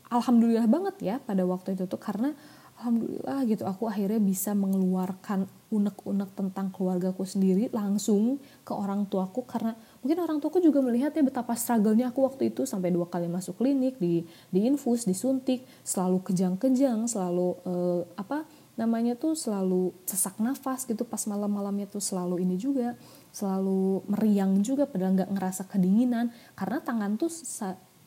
alhamdulillah 0.06 0.70
banget 0.70 0.96
ya 1.02 1.16
pada 1.18 1.42
waktu 1.42 1.74
itu 1.74 1.90
tuh 1.90 1.98
karena 1.98 2.30
alhamdulillah 2.78 3.42
gitu 3.50 3.66
aku 3.66 3.90
akhirnya 3.90 4.22
bisa 4.22 4.54
mengeluarkan 4.54 5.50
unek-unek 5.74 6.30
tentang 6.38 6.70
keluargaku 6.70 7.26
sendiri 7.26 7.72
langsung 7.74 8.38
ke 8.62 8.70
orang 8.70 9.10
tuaku 9.10 9.42
karena 9.48 9.74
mungkin 10.06 10.22
orang 10.22 10.38
tuaku 10.38 10.62
juga 10.62 10.78
melihat 10.78 11.10
ya 11.10 11.26
betapa 11.26 11.58
struggle-nya 11.58 12.14
aku 12.14 12.22
waktu 12.22 12.54
itu 12.54 12.62
sampai 12.62 12.94
dua 12.94 13.10
kali 13.10 13.26
masuk 13.26 13.58
klinik 13.58 13.98
di 13.98 14.22
di 14.54 14.62
infus 14.62 15.02
disuntik 15.02 15.66
selalu 15.82 16.22
kejang-kejang 16.22 17.10
selalu 17.10 17.58
uh, 17.66 18.06
apa 18.14 18.46
namanya 18.78 19.18
tuh 19.18 19.34
selalu 19.34 19.90
sesak 20.06 20.38
nafas 20.38 20.86
gitu 20.86 21.02
pas 21.02 21.18
malam-malamnya 21.26 21.90
tuh 21.90 21.98
selalu 21.98 22.46
ini 22.46 22.54
juga 22.54 22.94
selalu 23.34 24.06
meriang 24.06 24.62
juga 24.62 24.86
padahal 24.86 25.18
nggak 25.18 25.30
ngerasa 25.34 25.66
kedinginan 25.66 26.30
karena 26.54 26.78
tangan 26.86 27.18
tuh 27.18 27.26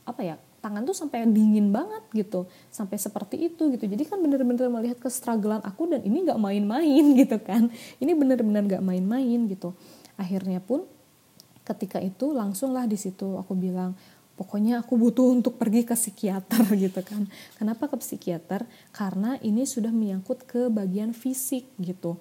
apa 0.08 0.22
ya 0.24 0.40
tangan 0.64 0.88
tuh 0.88 0.96
sampai 0.96 1.28
dingin 1.28 1.76
banget 1.76 2.08
gitu 2.16 2.48
sampai 2.70 2.96
seperti 2.96 3.50
itu 3.52 3.72
gitu. 3.76 3.86
Jadi 3.88 4.04
kan 4.08 4.24
bener-bener 4.24 4.72
melihat 4.72 5.04
kestrugglean 5.04 5.64
aku 5.68 5.92
dan 5.92 6.04
ini 6.08 6.24
nggak 6.24 6.40
main-main 6.40 7.04
gitu 7.28 7.38
kan 7.44 7.68
ini 8.00 8.12
bener-bener 8.16 8.64
nggak 8.78 8.84
main-main 8.84 9.50
gitu. 9.52 9.74
Akhirnya 10.20 10.64
pun 10.64 10.86
ketika 11.70 12.02
itu 12.02 12.34
langsunglah 12.34 12.90
di 12.90 12.98
situ 12.98 13.38
aku 13.38 13.54
bilang 13.54 13.94
pokoknya 14.40 14.80
aku 14.80 14.96
butuh 14.96 15.36
untuk 15.36 15.60
pergi 15.60 15.84
ke 15.84 16.00
psikiater 16.00 16.64
gitu 16.88 17.04
kan. 17.04 17.28
Kenapa 17.60 17.92
ke 17.92 18.00
psikiater? 18.00 18.64
Karena 18.96 19.36
ini 19.44 19.68
sudah 19.68 19.92
menyangkut 19.92 20.48
ke 20.48 20.72
bagian 20.72 21.12
fisik 21.12 21.68
gitu. 21.76 22.16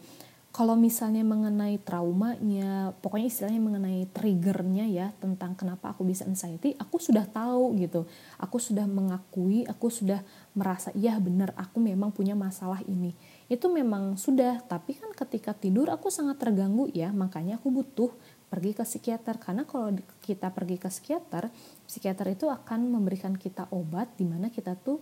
Kalau 0.49 0.75
misalnya 0.75 1.23
mengenai 1.23 1.79
traumanya 1.79 2.91
pokoknya 2.99 3.31
istilahnya 3.31 3.63
mengenai 3.63 4.11
triggernya 4.11 4.91
ya 4.91 5.07
tentang 5.23 5.55
kenapa 5.55 5.95
aku 5.95 6.03
bisa 6.03 6.27
anxiety 6.27 6.75
aku 6.83 6.99
sudah 6.99 7.31
tahu 7.31 7.79
gitu. 7.79 8.11
Aku 8.43 8.59
sudah 8.59 8.83
mengakui 8.91 9.63
aku 9.71 9.87
sudah 9.87 10.19
merasa 10.59 10.91
iya 10.99 11.15
benar 11.23 11.55
aku 11.55 11.79
memang 11.79 12.11
punya 12.11 12.35
masalah 12.35 12.83
ini. 12.91 13.15
Itu 13.47 13.71
memang 13.71 14.19
sudah 14.19 14.59
tapi 14.67 14.99
kan 14.99 15.15
ketika 15.15 15.55
tidur 15.55 15.95
aku 15.95 16.11
sangat 16.11 16.43
terganggu 16.43 16.91
ya 16.91 17.15
makanya 17.15 17.63
aku 17.63 17.71
butuh 17.71 18.11
pergi 18.49 18.73
ke 18.75 18.85
psikiater. 18.85 19.37
Karena 19.37 19.69
kalau 19.69 19.95
kita 20.25 20.51
pergi 20.51 20.77
ke 20.81 20.89
psikiater 20.89 21.53
psikiater 21.89 22.33
itu 22.33 22.49
akan 22.49 22.89
memberikan 22.93 23.37
kita 23.37 23.69
obat 23.73 24.13
di 24.17 24.25
mana 24.29 24.53
kita 24.53 24.77
tuh 24.77 25.01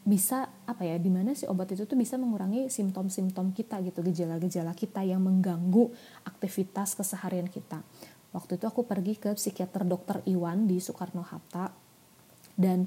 bisa 0.00 0.48
apa 0.64 0.88
ya 0.88 0.96
di 0.96 1.12
mana 1.12 1.36
si 1.36 1.44
obat 1.44 1.76
itu 1.76 1.84
tuh 1.84 1.92
bisa 1.92 2.16
mengurangi 2.16 2.72
simptom-simptom 2.72 3.52
kita 3.52 3.84
gitu 3.84 4.00
gejala-gejala 4.00 4.72
kita 4.72 5.04
yang 5.04 5.20
mengganggu 5.20 5.92
aktivitas 6.24 6.96
keseharian 6.96 7.52
kita. 7.52 7.84
Waktu 8.32 8.56
itu 8.56 8.64
aku 8.64 8.86
pergi 8.86 9.18
ke 9.18 9.34
psikiater 9.36 9.84
dokter 9.84 10.22
Iwan 10.24 10.70
di 10.70 10.78
Soekarno 10.78 11.20
Hatta. 11.20 11.74
Dan 12.56 12.86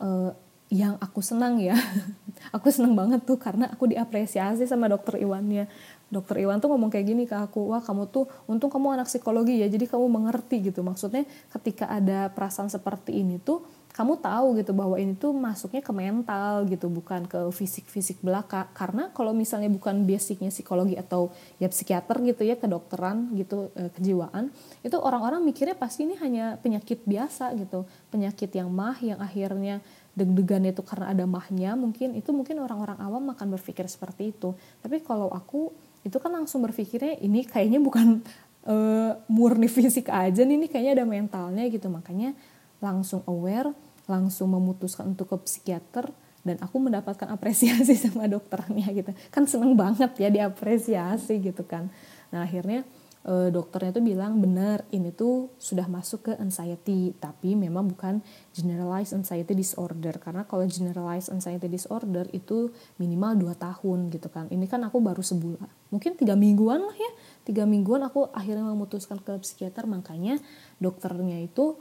uh, 0.00 0.32
yang 0.66 0.98
aku 0.98 1.22
senang 1.22 1.62
ya 1.62 1.78
aku 2.56 2.74
senang 2.74 2.98
banget 2.98 3.22
tuh 3.22 3.38
karena 3.38 3.70
aku 3.70 3.86
diapresiasi 3.86 4.66
sama 4.66 4.90
dokter 4.90 5.22
Iwannya 5.22 5.70
dokter 6.06 6.38
Iwan 6.38 6.62
tuh 6.62 6.70
ngomong 6.70 6.86
kayak 6.86 7.06
gini 7.06 7.24
ke 7.26 7.34
aku 7.34 7.74
wah 7.74 7.82
kamu 7.82 8.06
tuh 8.14 8.30
untung 8.46 8.70
kamu 8.70 8.94
anak 8.94 9.10
psikologi 9.10 9.58
ya 9.58 9.66
jadi 9.66 9.90
kamu 9.90 10.06
mengerti 10.06 10.70
gitu. 10.70 10.86
Maksudnya 10.86 11.26
ketika 11.50 11.90
ada 11.90 12.30
perasaan 12.30 12.70
seperti 12.70 13.18
ini 13.22 13.42
tuh 13.42 13.66
kamu 13.96 14.20
tahu 14.20 14.60
gitu 14.60 14.76
bahwa 14.76 15.00
ini 15.00 15.16
tuh 15.16 15.32
masuknya 15.32 15.80
ke 15.80 15.88
mental 15.88 16.68
gitu 16.68 16.92
bukan 16.92 17.24
ke 17.24 17.48
fisik-fisik 17.48 18.20
belaka. 18.20 18.68
Karena 18.76 19.08
kalau 19.16 19.32
misalnya 19.32 19.72
bukan 19.72 20.04
basicnya 20.04 20.52
psikologi 20.52 21.00
atau 21.00 21.32
ya 21.56 21.66
psikiater 21.72 22.20
gitu 22.28 22.44
ya 22.44 22.60
kedokteran 22.60 23.32
gitu 23.34 23.72
eh, 23.72 23.88
kejiwaan 23.96 24.52
itu 24.84 24.96
orang-orang 25.00 25.40
mikirnya 25.40 25.74
pasti 25.74 26.04
ini 26.04 26.14
hanya 26.20 26.60
penyakit 26.60 27.08
biasa 27.08 27.56
gitu. 27.56 27.88
Penyakit 28.12 28.52
yang 28.52 28.68
mah 28.68 29.00
yang 29.00 29.16
akhirnya 29.16 29.80
deg-degan 30.12 30.64
itu 30.68 30.80
karena 30.84 31.12
ada 31.12 31.24
mahnya 31.24 31.76
mungkin 31.76 32.16
itu 32.16 32.32
mungkin 32.36 32.60
orang-orang 32.60 33.00
awam 33.00 33.32
akan 33.32 33.56
berpikir 33.56 33.88
seperti 33.88 34.32
itu. 34.32 34.52
Tapi 34.84 35.00
kalau 35.04 35.32
aku 35.32 35.72
itu 36.06 36.22
kan 36.22 36.30
langsung 36.30 36.62
berpikirnya 36.62 37.18
ini 37.18 37.42
kayaknya 37.42 37.82
bukan 37.82 38.22
uh, 38.62 39.18
murni 39.26 39.66
fisik 39.66 40.06
aja 40.06 40.46
nih 40.46 40.54
ini 40.54 40.66
kayaknya 40.70 41.02
ada 41.02 41.06
mentalnya 41.06 41.66
gitu. 41.66 41.90
Makanya 41.90 42.38
langsung 42.78 43.26
aware 43.26 43.74
langsung 44.06 44.54
memutuskan 44.54 45.18
untuk 45.18 45.34
ke 45.34 45.36
psikiater 45.42 46.14
dan 46.46 46.62
aku 46.62 46.78
mendapatkan 46.78 47.26
apresiasi 47.26 47.98
sama 48.06 48.30
dokternya 48.30 48.86
gitu. 48.94 49.10
Kan 49.34 49.50
seneng 49.50 49.74
banget 49.74 50.14
ya 50.22 50.30
diapresiasi 50.30 51.42
gitu 51.42 51.66
kan. 51.66 51.90
Nah 52.30 52.46
akhirnya 52.46 52.86
e, 53.26 53.50
dokternya 53.50 53.98
tuh 53.98 54.04
bilang 54.06 54.38
benar 54.38 54.86
ini 54.94 55.10
tuh 55.10 55.50
sudah 55.58 55.90
masuk 55.90 56.30
ke 56.30 56.32
anxiety 56.38 57.10
tapi 57.18 57.58
memang 57.58 57.90
bukan 57.90 58.22
generalized 58.54 59.12
anxiety 59.12 59.52
disorder. 59.58 60.14
Karena 60.22 60.46
kalau 60.46 60.62
generalized 60.70 61.34
anxiety 61.34 61.66
disorder 61.66 62.30
itu 62.30 62.70
minimal 63.02 63.50
2 63.50 63.58
tahun 63.58 63.98
gitu 64.14 64.30
kan. 64.30 64.46
Ini 64.48 64.64
kan 64.70 64.86
aku 64.86 65.02
baru 65.02 65.20
sebulan. 65.20 65.90
Mungkin 65.90 66.14
tiga 66.14 66.38
mingguan 66.38 66.86
lah 66.86 66.96
ya. 66.96 67.12
Tiga 67.42 67.66
mingguan 67.66 68.06
aku 68.06 68.30
akhirnya 68.30 68.62
memutuskan 68.62 69.18
ke 69.18 69.42
psikiater. 69.42 69.90
Makanya 69.90 70.38
dokternya 70.78 71.42
itu 71.42 71.74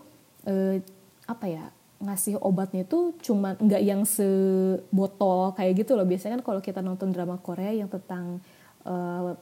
e, 0.50 0.82
apa 1.30 1.46
ya 1.46 1.70
ngasih 1.96 2.44
obatnya 2.44 2.84
itu 2.84 3.16
cuma 3.24 3.56
nggak 3.56 3.82
yang 3.82 4.04
sebotol 4.04 5.56
kayak 5.56 5.86
gitu 5.86 5.96
loh. 5.96 6.04
Biasanya 6.04 6.42
kan 6.42 6.44
kalau 6.44 6.62
kita 6.62 6.84
nonton 6.84 7.16
drama 7.16 7.40
Korea 7.40 7.72
yang 7.72 7.88
tentang 7.88 8.44
uh, 8.84 9.34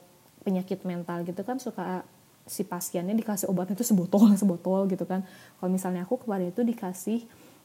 penyakit 0.44 0.84
mental 0.84 1.24
gitu 1.24 1.40
kan 1.40 1.56
suka 1.56 2.04
si 2.44 2.60
pasiennya 2.62 3.16
dikasih 3.16 3.48
obatnya 3.48 3.74
itu 3.74 3.86
sebotol 3.88 4.32
sebotol 4.42 4.86
gitu 4.92 5.08
kan. 5.08 5.24
Kalau 5.58 5.70
misalnya 5.72 6.04
aku 6.04 6.20
kemarin 6.20 6.52
itu 6.52 6.60
dikasih 6.60 7.24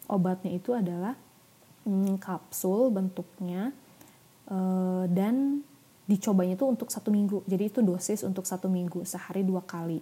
obatnya 0.09 0.55
itu 0.55 0.71
adalah 0.71 1.13
hmm, 1.83 2.17
kapsul 2.17 2.89
bentuknya 2.89 3.75
uh, 4.49 5.05
dan 5.11 5.61
dicobanya 6.09 6.57
itu 6.57 6.65
untuk 6.65 6.89
satu 6.89 7.13
minggu. 7.13 7.45
Jadi 7.45 7.69
itu 7.69 7.79
dosis 7.85 8.25
untuk 8.25 8.47
satu 8.47 8.71
minggu 8.71 9.05
sehari 9.05 9.45
dua 9.45 9.61
kali. 9.61 10.01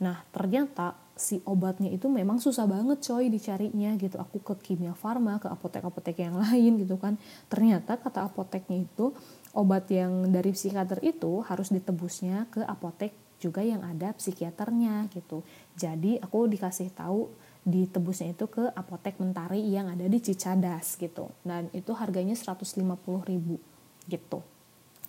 Nah 0.00 0.24
ternyata 0.32 0.96
si 1.12 1.44
obatnya 1.44 1.92
itu 1.92 2.08
memang 2.08 2.40
susah 2.40 2.64
banget 2.64 3.04
coy 3.04 3.28
dicarinya 3.28 3.92
gitu. 4.00 4.16
Aku 4.16 4.40
ke 4.40 4.56
kimia 4.64 4.96
farma 4.96 5.36
ke 5.36 5.50
apotek-apotek 5.50 6.24
yang 6.24 6.38
lain 6.46 6.80
gitu 6.80 6.96
kan. 6.96 7.20
Ternyata 7.52 8.00
kata 8.00 8.24
apoteknya 8.30 8.86
itu 8.86 9.12
obat 9.52 9.88
yang 9.92 10.32
dari 10.32 10.56
psikiater 10.56 11.00
itu 11.04 11.44
harus 11.44 11.68
ditebusnya 11.68 12.48
ke 12.48 12.64
apotek 12.64 13.12
juga 13.42 13.60
yang 13.60 13.82
ada 13.82 14.14
psikiaternya 14.14 15.10
gitu. 15.10 15.42
Jadi 15.74 16.22
aku 16.22 16.46
dikasih 16.46 16.94
tahu 16.94 17.26
ditebusnya 17.66 18.34
itu 18.34 18.46
ke 18.46 18.70
apotek 18.74 19.18
mentari 19.18 19.62
yang 19.66 19.90
ada 19.90 20.06
di 20.06 20.18
Cicadas 20.22 20.94
gitu. 20.94 21.30
Dan 21.42 21.66
itu 21.74 21.90
harganya 21.94 22.38
150 22.38 22.78
ribu 23.26 23.58
gitu. 24.06 24.46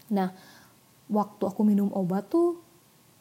Nah 0.10 0.34
waktu 1.08 1.43
aku 1.45 1.62
minum 1.62 1.93
obat 1.93 2.25
tuh 2.29 2.58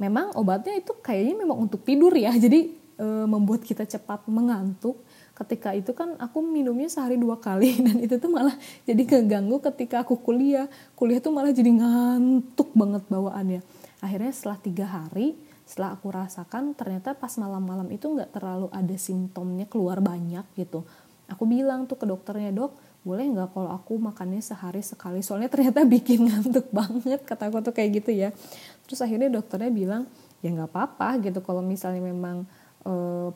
memang 0.00 0.32
obatnya 0.34 0.74
itu 0.80 0.96
kayaknya 0.98 1.44
memang 1.44 1.68
untuk 1.68 1.84
tidur 1.84 2.12
ya. 2.16 2.32
Jadi 2.44 2.72
e, 2.96 3.06
membuat 3.28 3.62
kita 3.68 3.84
cepat 3.84 4.24
mengantuk 4.32 5.04
ketika 5.32 5.72
itu 5.72 5.96
kan 5.96 6.14
aku 6.20 6.44
minumnya 6.44 6.92
sehari 6.92 7.16
dua 7.16 7.40
kali 7.40 7.78
dan 7.86 7.96
itu 7.98 8.20
tuh 8.20 8.28
malah 8.28 8.54
jadi 8.84 9.02
keganggu 9.04 9.58
ketika 9.72 10.04
aku 10.04 10.20
kuliah. 10.20 10.68
Kuliah 10.94 11.18
tuh 11.18 11.32
malah 11.32 11.50
jadi 11.50 11.72
ngantuk 11.72 12.72
banget 12.76 13.02
bawaannya. 13.08 13.60
Akhirnya 14.02 14.32
setelah 14.34 14.58
tiga 14.60 14.86
hari 14.86 15.34
setelah 15.62 15.96
aku 15.96 16.12
rasakan 16.12 16.76
ternyata 16.76 17.16
pas 17.16 17.32
malam-malam 17.40 17.88
itu 17.94 18.04
nggak 18.04 18.34
terlalu 18.34 18.68
ada 18.74 18.96
simptomnya 18.98 19.64
keluar 19.70 20.04
banyak 20.04 20.44
gitu. 20.58 20.84
Aku 21.30 21.48
bilang 21.48 21.88
tuh 21.88 21.96
ke 21.96 22.04
dokternya 22.04 22.52
dok 22.52 22.76
boleh 23.02 23.26
nggak 23.34 23.50
kalau 23.56 23.70
aku 23.72 23.96
makannya 23.98 24.44
sehari 24.44 24.84
sekali? 24.84 25.24
Soalnya 25.24 25.48
ternyata 25.48 25.86
bikin 25.96 26.28
ngantuk 26.28 26.68
banget 26.68 27.24
kata 27.24 27.48
aku 27.48 27.64
tuh 27.64 27.74
kayak 27.74 28.04
gitu 28.04 28.10
ya. 28.12 28.36
Terus 28.84 29.00
akhirnya 29.00 29.32
dokternya 29.32 29.72
bilang 29.72 30.04
ya 30.42 30.50
nggak 30.50 30.70
apa-apa 30.74 31.22
gitu 31.22 31.38
kalau 31.40 31.62
misalnya 31.62 32.02
memang 32.02 32.44
uh, 32.84 33.30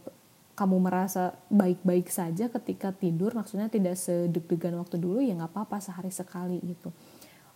kamu 0.56 0.80
merasa 0.80 1.36
baik-baik 1.52 2.08
saja 2.08 2.48
ketika 2.48 2.88
tidur 2.96 3.36
maksudnya 3.36 3.68
tidak 3.68 4.00
sedeg-degan 4.00 4.72
waktu 4.80 4.96
dulu 4.96 5.20
ya 5.20 5.36
nggak 5.36 5.52
apa-apa 5.52 5.84
sehari 5.84 6.08
sekali 6.08 6.56
gitu. 6.64 6.88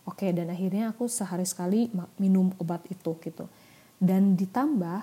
Oke 0.04 0.28
dan 0.36 0.52
akhirnya 0.52 0.92
aku 0.92 1.08
sehari 1.08 1.48
sekali 1.48 1.88
minum 2.20 2.52
obat 2.60 2.84
itu 2.92 3.16
gitu. 3.24 3.48
Dan 3.96 4.36
ditambah 4.36 5.00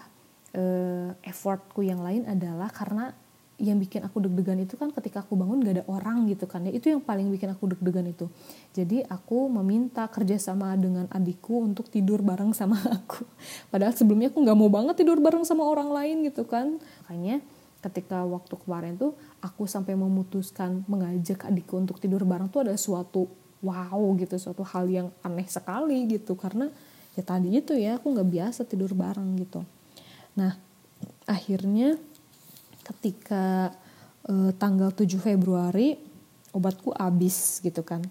uh, 0.53 1.09
effortku 1.25 1.81
yang 1.81 2.05
lain 2.05 2.29
adalah 2.29 2.69
karena 2.69 3.17
yang 3.57 3.81
bikin 3.81 4.05
aku 4.05 4.21
deg-degan 4.21 4.61
itu 4.61 4.77
kan 4.77 4.93
ketika 4.93 5.25
aku 5.25 5.33
bangun 5.33 5.65
gak 5.65 5.81
ada 5.81 5.85
orang 5.89 6.29
gitu 6.29 6.45
kan 6.45 6.61
ya. 6.69 6.71
Itu 6.77 6.93
yang 6.93 7.01
paling 7.01 7.33
bikin 7.33 7.49
aku 7.49 7.73
deg-degan 7.73 8.05
itu. 8.05 8.29
Jadi 8.77 9.01
aku 9.09 9.49
meminta 9.49 10.05
kerjasama 10.05 10.77
dengan 10.77 11.09
adikku 11.09 11.65
untuk 11.65 11.89
tidur 11.89 12.21
bareng 12.21 12.53
sama 12.53 12.77
aku. 13.01 13.25
Padahal 13.73 13.97
sebelumnya 13.97 14.29
aku 14.29 14.45
nggak 14.45 14.57
mau 14.57 14.69
banget 14.69 15.01
tidur 15.01 15.17
bareng 15.17 15.41
sama 15.41 15.65
orang 15.65 15.89
lain 15.89 16.29
gitu 16.29 16.45
kan. 16.45 16.77
Makanya 17.05 17.41
ketika 17.81 18.25
waktu 18.25 18.57
kemarin 18.57 18.97
tuh 18.97 19.13
aku 19.39 19.69
sampai 19.69 19.93
memutuskan 19.93 20.81
mengajak 20.89 21.45
adikku 21.45 21.77
untuk 21.77 22.01
tidur 22.01 22.25
bareng 22.25 22.49
tuh 22.49 22.65
ada 22.65 22.73
suatu 22.73 23.29
wow 23.61 24.01
gitu 24.17 24.37
suatu 24.37 24.65
hal 24.65 24.89
yang 24.89 25.07
aneh 25.21 25.45
sekali 25.45 26.05
gitu. 26.09 26.33
Karena 26.33 26.69
ya 27.13 27.23
tadi 27.25 27.53
itu 27.53 27.77
ya 27.77 28.01
aku 28.01 28.13
nggak 28.13 28.29
biasa 28.29 28.65
tidur 28.65 28.93
bareng 28.97 29.37
gitu. 29.41 29.61
Nah 30.37 30.57
akhirnya 31.29 31.97
ketika 32.81 33.75
uh, 34.29 34.51
tanggal 34.55 34.89
7 34.95 35.19
Februari 35.19 35.97
obatku 36.55 36.95
habis 36.95 37.59
gitu 37.61 37.83
kan. 37.85 38.01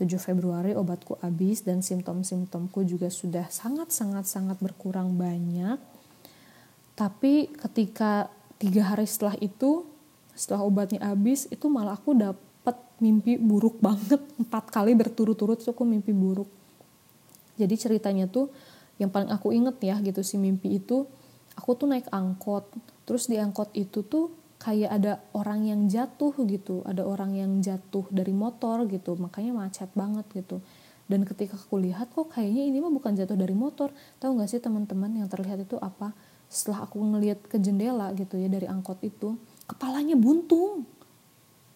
7 0.00 0.16
Februari 0.16 0.72
obatku 0.72 1.20
habis 1.20 1.60
dan 1.60 1.84
simptom-simptomku 1.84 2.80
juga 2.88 3.12
sudah 3.12 3.52
sangat-sangat-sangat 3.52 4.56
berkurang 4.64 5.12
banyak. 5.12 5.76
Tapi 6.96 7.52
ketika 7.52 8.32
tiga 8.60 8.92
hari 8.92 9.08
setelah 9.08 9.34
itu 9.40 9.88
setelah 10.36 10.62
obatnya 10.62 11.00
habis 11.00 11.48
itu 11.48 11.66
malah 11.66 11.96
aku 11.96 12.12
dapat 12.12 12.76
mimpi 13.00 13.40
buruk 13.40 13.80
banget. 13.80 14.20
Empat 14.36 14.68
kali 14.68 14.92
berturut-turut 14.92 15.58
aku 15.64 15.82
mimpi 15.82 16.12
buruk. 16.12 16.46
Jadi 17.56 17.74
ceritanya 17.76 18.28
tuh 18.28 18.52
yang 19.00 19.08
paling 19.08 19.32
aku 19.32 19.56
inget 19.56 19.80
ya 19.80 19.96
gitu 20.04 20.20
si 20.20 20.36
mimpi 20.36 20.76
itu 20.76 21.08
aku 21.56 21.76
tuh 21.76 21.88
naik 21.88 22.06
angkot. 22.12 22.68
Terus 23.08 23.26
di 23.26 23.40
angkot 23.40 23.72
itu 23.72 24.04
tuh 24.04 24.32
kayak 24.60 24.90
ada 24.92 25.12
orang 25.32 25.64
yang 25.68 25.80
jatuh 25.88 26.36
gitu. 26.44 26.84
Ada 26.84 27.04
orang 27.04 27.36
yang 27.36 27.60
jatuh 27.64 28.04
dari 28.12 28.32
motor 28.36 28.84
gitu. 28.88 29.16
Makanya 29.16 29.56
macet 29.56 29.88
banget 29.96 30.28
gitu. 30.36 30.60
Dan 31.10 31.26
ketika 31.26 31.58
aku 31.58 31.80
lihat 31.80 32.12
kok 32.14 32.30
kayaknya 32.32 32.70
ini 32.70 32.78
mah 32.78 32.92
bukan 32.92 33.16
jatuh 33.16 33.34
dari 33.34 33.56
motor. 33.56 33.90
Tahu 34.20 34.40
nggak 34.40 34.48
sih 34.52 34.60
teman-teman 34.62 35.10
yang 35.16 35.28
terlihat 35.28 35.64
itu 35.64 35.80
apa 35.80 36.12
setelah 36.50 36.82
aku 36.84 36.98
ngelihat 36.98 37.46
ke 37.46 37.62
jendela 37.62 38.10
gitu 38.18 38.34
ya 38.34 38.50
dari 38.50 38.66
angkot 38.66 38.98
itu 39.06 39.38
kepalanya 39.70 40.18
buntung. 40.18 40.82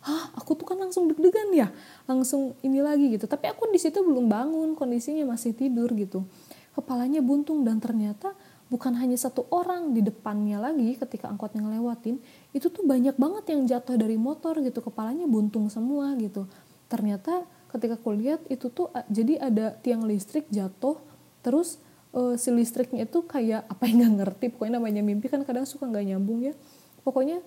Hah 0.04 0.34
aku 0.36 0.58
tuh 0.58 0.68
kan 0.68 0.76
langsung 0.76 1.08
deg-degan 1.08 1.54
ya 1.54 1.70
langsung 2.10 2.58
ini 2.60 2.82
lagi 2.82 3.14
gitu. 3.14 3.30
Tapi 3.30 3.48
aku 3.48 3.70
di 3.70 3.78
situ 3.78 4.02
belum 4.02 4.26
bangun 4.26 4.74
kondisinya 4.74 5.24
masih 5.30 5.54
tidur 5.54 5.88
gitu. 5.94 6.26
Kepalanya 6.74 7.22
buntung 7.22 7.62
dan 7.62 7.78
ternyata 7.78 8.34
bukan 8.66 8.98
hanya 8.98 9.14
satu 9.14 9.46
orang 9.54 9.94
di 9.94 10.02
depannya 10.02 10.58
lagi 10.58 10.98
ketika 10.98 11.30
angkotnya 11.30 11.62
ngelewatin 11.62 12.18
itu 12.50 12.66
tuh 12.66 12.82
banyak 12.82 13.14
banget 13.14 13.54
yang 13.54 13.62
jatuh 13.70 13.94
dari 13.94 14.18
motor 14.18 14.58
gitu 14.58 14.82
kepalanya 14.82 15.30
buntung 15.30 15.70
semua 15.70 16.12
gitu. 16.18 16.50
Ternyata 16.90 17.46
ketika 17.70 17.94
aku 17.94 18.10
lihat 18.18 18.42
itu 18.50 18.68
tuh 18.74 18.90
jadi 19.06 19.38
ada 19.38 19.78
tiang 19.78 20.02
listrik 20.02 20.50
jatuh 20.50 20.98
terus 21.46 21.78
uh, 22.14 22.34
si 22.38 22.54
listriknya 22.54 23.04
itu 23.04 23.26
kayak 23.26 23.66
apa 23.66 23.84
yang 23.90 24.06
nggak 24.06 24.14
ngerti 24.22 24.44
pokoknya 24.54 24.78
namanya 24.78 25.02
mimpi 25.02 25.26
kan 25.26 25.42
kadang 25.42 25.66
suka 25.66 25.90
nggak 25.90 26.14
nyambung 26.14 26.46
ya. 26.46 26.54
Pokoknya 27.02 27.42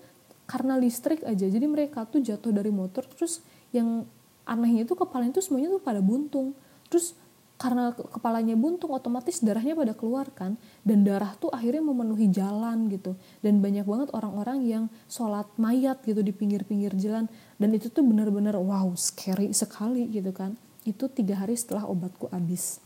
karena 0.48 0.78
listrik 0.78 1.24
aja 1.24 1.44
jadi 1.48 1.66
mereka 1.66 2.04
tuh 2.08 2.24
jatuh 2.24 2.52
dari 2.52 2.72
motor 2.72 3.04
terus 3.04 3.44
yang 3.72 4.08
anehnya 4.48 4.88
itu 4.88 4.96
kepalanya 4.96 5.36
itu 5.36 5.44
semuanya 5.44 5.72
tuh 5.76 5.82
pada 5.82 6.00
buntung. 6.00 6.56
Terus 6.88 7.12
karena 7.58 7.90
kepalanya 7.90 8.54
buntung 8.54 8.94
otomatis 8.94 9.42
darahnya 9.42 9.74
pada 9.74 9.92
keluar 9.92 10.30
kan. 10.32 10.56
Dan 10.86 11.04
darah 11.04 11.36
tuh 11.36 11.52
akhirnya 11.52 11.84
memenuhi 11.84 12.32
jalan 12.32 12.88
gitu. 12.88 13.18
Dan 13.44 13.60
banyak 13.60 13.84
banget 13.84 14.08
orang-orang 14.16 14.64
yang 14.64 14.84
sholat 15.10 15.44
mayat 15.60 16.00
gitu 16.06 16.24
di 16.24 16.32
pinggir-pinggir 16.32 16.96
jalan. 16.96 17.28
Dan 17.60 17.76
itu 17.76 17.92
tuh 17.92 18.06
bener-bener 18.06 18.56
wow 18.56 18.88
scary 18.96 19.52
sekali 19.52 20.08
gitu 20.08 20.32
kan. 20.32 20.56
Itu 20.88 21.12
tiga 21.12 21.44
hari 21.44 21.58
setelah 21.58 21.84
obatku 21.84 22.32
habis 22.32 22.80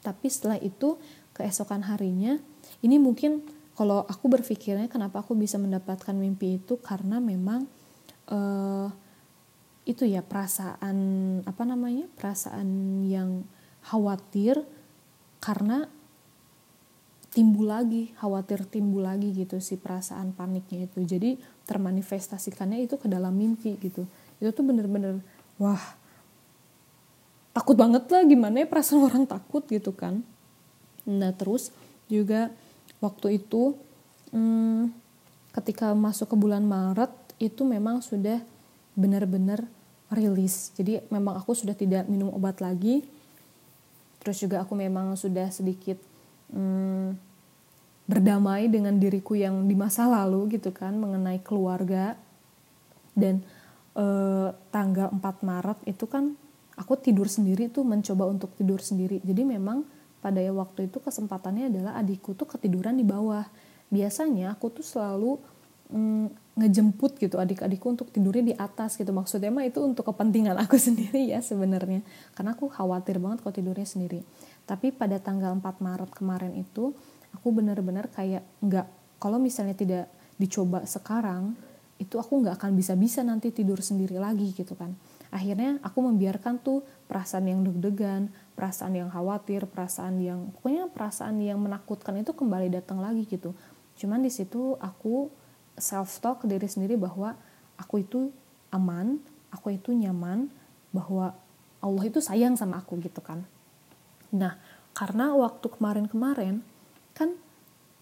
tapi 0.00 0.26
setelah 0.32 0.56
itu 0.60 0.96
keesokan 1.36 1.84
harinya 1.86 2.40
ini 2.80 2.96
mungkin 2.96 3.44
kalau 3.76 4.04
aku 4.04 4.28
berpikirnya 4.28 4.92
kenapa 4.92 5.24
aku 5.24 5.32
bisa 5.32 5.56
mendapatkan 5.56 6.12
mimpi 6.12 6.60
itu 6.60 6.76
karena 6.80 7.16
memang 7.16 7.64
uh, 8.28 8.92
itu 9.88 10.04
ya 10.04 10.20
perasaan 10.20 10.96
apa 11.48 11.62
namanya 11.64 12.04
perasaan 12.14 13.00
yang 13.08 13.42
khawatir 13.80 14.60
karena 15.40 15.88
timbul 17.30 17.70
lagi 17.70 18.10
khawatir 18.18 18.66
timbul 18.66 19.06
lagi 19.06 19.32
gitu 19.32 19.62
si 19.62 19.78
perasaan 19.78 20.34
paniknya 20.34 20.90
itu. 20.90 21.00
Jadi 21.06 21.40
termanifestasikannya 21.64 22.84
itu 22.84 22.98
ke 22.98 23.06
dalam 23.06 23.32
mimpi 23.32 23.78
gitu. 23.80 24.04
Itu 24.42 24.50
tuh 24.52 24.64
bener-bener 24.66 25.22
wah 25.56 25.80
takut 27.50 27.74
banget 27.74 28.06
lah 28.06 28.22
gimana 28.22 28.62
ya 28.62 28.66
perasaan 28.70 29.02
orang 29.06 29.24
takut 29.26 29.66
gitu 29.66 29.90
kan. 29.90 30.22
Nah 31.06 31.34
terus 31.34 31.74
juga 32.06 32.50
waktu 33.02 33.42
itu 33.42 33.74
hmm, 34.30 34.94
ketika 35.54 35.92
masuk 35.94 36.34
ke 36.34 36.36
bulan 36.38 36.62
Maret 36.62 37.10
itu 37.42 37.66
memang 37.66 38.04
sudah 38.04 38.38
benar-benar 38.94 39.66
rilis. 40.12 40.74
Jadi 40.74 41.02
memang 41.10 41.38
aku 41.38 41.54
sudah 41.54 41.74
tidak 41.74 42.06
minum 42.06 42.30
obat 42.34 42.58
lagi. 42.62 43.02
Terus 44.20 44.36
juga 44.42 44.62
aku 44.62 44.76
memang 44.76 45.16
sudah 45.16 45.48
sedikit 45.48 45.96
hmm, 46.52 47.16
berdamai 48.04 48.68
dengan 48.68 48.98
diriku 48.98 49.38
yang 49.38 49.64
di 49.64 49.78
masa 49.78 50.04
lalu 50.10 50.60
gitu 50.60 50.70
kan 50.74 50.92
mengenai 50.98 51.40
keluarga. 51.40 52.18
Dan 53.16 53.42
eh, 53.96 54.48
tanggal 54.70 55.08
4 55.14 55.46
Maret 55.46 55.78
itu 55.88 56.04
kan 56.06 56.36
aku 56.80 56.96
tidur 56.96 57.28
sendiri 57.28 57.68
tuh 57.68 57.84
mencoba 57.84 58.24
untuk 58.24 58.56
tidur 58.56 58.80
sendiri. 58.80 59.20
Jadi 59.20 59.44
memang 59.44 59.84
pada 60.24 60.40
waktu 60.40 60.88
itu 60.88 60.96
kesempatannya 60.96 61.68
adalah 61.68 61.92
adikku 62.00 62.32
tuh 62.32 62.48
ketiduran 62.48 62.96
di 62.96 63.04
bawah. 63.04 63.44
Biasanya 63.92 64.56
aku 64.56 64.80
tuh 64.80 64.84
selalu 64.84 65.36
mm, 65.92 66.56
ngejemput 66.56 67.20
gitu 67.20 67.36
adik-adikku 67.36 67.84
untuk 67.84 68.08
tidurnya 68.08 68.44
di 68.52 68.54
atas 68.56 68.96
gitu. 68.96 69.12
Maksudnya 69.12 69.52
mah 69.52 69.68
itu 69.68 69.84
untuk 69.84 70.08
kepentingan 70.08 70.56
aku 70.56 70.80
sendiri 70.88 71.28
ya 71.28 71.44
sebenarnya. 71.44 72.00
Karena 72.32 72.56
aku 72.56 72.72
khawatir 72.72 73.20
banget 73.20 73.44
kalau 73.44 73.52
tidurnya 73.52 73.84
sendiri. 73.84 74.24
Tapi 74.64 74.96
pada 74.96 75.20
tanggal 75.20 75.52
4 75.60 75.84
Maret 75.84 76.10
kemarin 76.16 76.56
itu 76.56 76.96
aku 77.36 77.48
benar-benar 77.52 78.08
kayak 78.08 78.42
nggak 78.64 78.86
kalau 79.20 79.36
misalnya 79.36 79.76
tidak 79.76 80.08
dicoba 80.40 80.88
sekarang 80.88 81.52
itu 82.00 82.16
aku 82.16 82.40
nggak 82.40 82.56
akan 82.56 82.72
bisa-bisa 82.72 83.20
nanti 83.20 83.52
tidur 83.52 83.84
sendiri 83.84 84.16
lagi 84.16 84.56
gitu 84.56 84.72
kan 84.72 84.96
akhirnya 85.30 85.78
aku 85.86 85.98
membiarkan 86.02 86.58
tuh 86.62 86.82
perasaan 87.06 87.46
yang 87.46 87.62
deg-degan 87.62 88.30
perasaan 88.54 88.98
yang 88.98 89.08
khawatir 89.08 89.66
perasaan 89.66 90.18
yang 90.18 90.50
pokoknya 90.58 90.90
perasaan 90.90 91.38
yang 91.38 91.58
menakutkan 91.62 92.18
itu 92.18 92.34
kembali 92.34 92.70
datang 92.70 92.98
lagi 92.98 93.26
gitu 93.30 93.54
cuman 93.94 94.22
di 94.22 94.30
situ 94.30 94.74
aku 94.82 95.30
self 95.80 96.20
talk 96.20 96.44
ke 96.44 96.46
diri 96.46 96.68
sendiri 96.68 96.94
bahwa 97.00 97.34
aku 97.80 98.04
itu 98.04 98.28
aman, 98.70 99.18
aku 99.50 99.74
itu 99.74 99.96
nyaman, 99.96 100.52
bahwa 100.92 101.34
Allah 101.80 102.04
itu 102.06 102.20
sayang 102.20 102.54
sama 102.54 102.84
aku 102.84 103.00
gitu 103.00 103.24
kan. 103.24 103.42
Nah, 104.30 104.60
karena 104.92 105.32
waktu 105.32 105.66
kemarin-kemarin 105.66 106.60
kan 107.16 107.34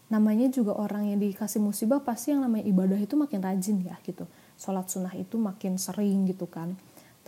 namanya 0.08 0.50
juga 0.50 0.74
orang 0.74 1.08
yang 1.08 1.20
dikasih 1.20 1.62
musibah 1.62 2.00
pasti 2.02 2.32
yang 2.32 2.42
namanya 2.42 2.64
ibadah 2.66 2.98
itu 2.98 3.14
makin 3.14 3.40
rajin 3.40 3.80
ya 3.86 3.96
gitu. 4.02 4.26
Sholat 4.58 4.90
sunnah 4.90 5.14
itu 5.14 5.38
makin 5.38 5.78
sering 5.78 6.26
gitu 6.26 6.50
kan. 6.50 6.74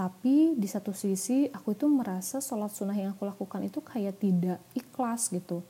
Tapi 0.01 0.57
di 0.57 0.65
satu 0.65 0.97
sisi 0.97 1.45
aku 1.53 1.77
itu 1.77 1.85
merasa 1.85 2.41
sholat 2.41 2.73
sunnah 2.73 2.97
yang 2.97 3.13
aku 3.13 3.29
lakukan 3.29 3.61
itu 3.69 3.85
kayak 3.85 4.17
tidak 4.17 4.57
ikhlas 4.73 5.29
gitu. 5.29 5.61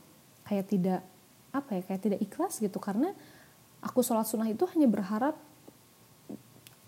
Kayak 0.46 0.70
tidak 0.70 1.00
apa 1.50 1.70
ya 1.74 1.82
kayak 1.82 1.98
tidak 2.06 2.20
ikhlas 2.22 2.62
gitu. 2.62 2.78
Karena 2.78 3.10
aku 3.82 4.06
sholat 4.06 4.30
sunnah 4.30 4.46
itu 4.46 4.62
hanya 4.70 4.86
berharap 4.86 5.34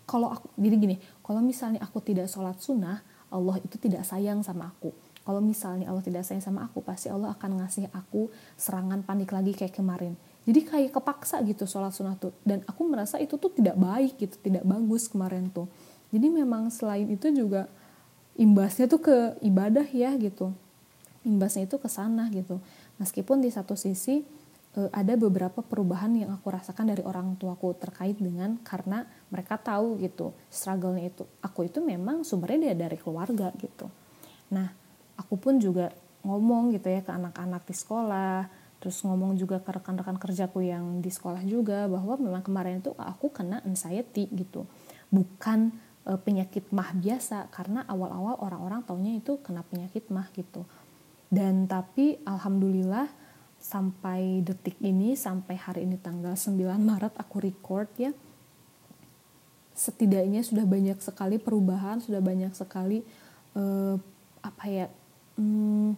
kalau 0.07 0.31
aku 0.31 0.47
jadi 0.55 0.75
gini 0.79 0.95
kalau 1.19 1.43
misalnya 1.43 1.83
aku 1.83 1.99
tidak 1.99 2.31
sholat 2.31 2.55
sunnah 2.63 3.03
Allah 3.27 3.59
itu 3.59 3.75
tidak 3.75 4.07
sayang 4.07 4.39
sama 4.39 4.71
aku. 4.71 4.95
Kalau 5.27 5.43
misalnya 5.43 5.91
Allah 5.91 5.99
tidak 5.99 6.23
sayang 6.23 6.47
sama 6.47 6.63
aku 6.63 6.79
pasti 6.79 7.11
Allah 7.11 7.35
akan 7.35 7.59
ngasih 7.59 7.91
aku 7.91 8.31
serangan 8.55 9.03
panik 9.03 9.35
lagi 9.35 9.51
kayak 9.51 9.75
kemarin. 9.75 10.15
Jadi 10.47 10.63
kayak 10.63 10.95
kepaksa 10.95 11.43
gitu 11.43 11.67
sholat 11.67 11.91
sunnah 11.91 12.15
tuh. 12.15 12.31
Dan 12.39 12.63
aku 12.63 12.87
merasa 12.87 13.19
itu 13.19 13.35
tuh 13.35 13.51
tidak 13.51 13.75
baik 13.75 14.15
gitu 14.15 14.39
tidak 14.39 14.63
bagus 14.63 15.11
kemarin 15.11 15.51
tuh 15.51 15.67
jadi 16.13 16.29
memang 16.29 16.69
selain 16.69 17.09
itu 17.09 17.33
juga 17.33 17.65
imbasnya 18.37 18.85
tuh 18.85 19.01
ke 19.01 19.17
ibadah 19.41 19.85
ya 19.89 20.13
gitu. 20.21 20.53
Imbasnya 21.25 21.65
itu 21.65 21.81
ke 21.81 21.89
sana 21.89 22.29
gitu. 22.29 22.61
Meskipun 23.01 23.41
di 23.41 23.49
satu 23.49 23.73
sisi 23.73 24.21
uh, 24.77 24.89
ada 24.93 25.17
beberapa 25.17 25.65
perubahan 25.65 26.13
yang 26.13 26.29
aku 26.37 26.53
rasakan 26.53 26.93
dari 26.93 27.01
orang 27.01 27.33
tuaku 27.41 27.73
terkait 27.81 28.21
dengan 28.21 28.61
karena 28.61 29.09
mereka 29.33 29.57
tahu 29.57 29.97
gitu 30.05 30.37
struggle-nya 30.53 31.09
itu. 31.09 31.25
Aku 31.41 31.65
itu 31.65 31.81
memang 31.81 32.21
sumbernya 32.21 32.69
dia 32.69 32.85
dari 32.85 32.97
keluarga 33.01 33.49
gitu. 33.57 33.89
Nah 34.53 34.69
aku 35.17 35.33
pun 35.41 35.57
juga 35.57 35.89
ngomong 36.21 36.77
gitu 36.77 36.93
ya 36.93 37.01
ke 37.01 37.09
anak-anak 37.09 37.65
di 37.65 37.75
sekolah 37.75 38.61
terus 38.83 38.99
ngomong 38.99 39.39
juga 39.39 39.63
ke 39.63 39.71
rekan-rekan 39.79 40.19
kerjaku 40.19 40.59
yang 40.67 40.99
di 40.99 41.07
sekolah 41.07 41.39
juga 41.47 41.87
bahwa 41.87 42.19
memang 42.19 42.43
kemarin 42.43 42.83
itu 42.83 42.91
aku 42.99 43.31
kena 43.31 43.63
anxiety 43.63 44.27
gitu. 44.35 44.67
Bukan 45.07 45.71
e, 46.03 46.11
penyakit 46.19 46.69
mah 46.69 46.91
biasa 46.95 47.51
karena 47.51 47.83
awal-awal 47.87 48.39
orang-orang 48.39 48.83
taunya 48.83 49.15
itu 49.17 49.39
kena 49.41 49.63
penyakit 49.67 50.07
mah 50.13 50.27
gitu. 50.35 50.67
Dan 51.33 51.65
tapi 51.65 52.21
alhamdulillah 52.23 53.09
sampai 53.63 54.43
detik 54.43 54.75
ini 54.83 55.15
sampai 55.15 55.55
hari 55.55 55.87
ini 55.87 55.95
tanggal 55.95 56.35
9 56.35 56.59
Maret 56.83 57.15
aku 57.15 57.39
record 57.39 57.87
ya 57.95 58.11
setidaknya 59.73 60.43
sudah 60.43 60.67
banyak 60.67 60.99
sekali 60.99 61.39
perubahan 61.39 62.03
sudah 62.03 62.19
banyak 62.19 62.51
sekali 62.53 63.01
uh, 63.55 63.95
apa 64.43 64.65
ya 64.67 64.85
hal 65.33 65.95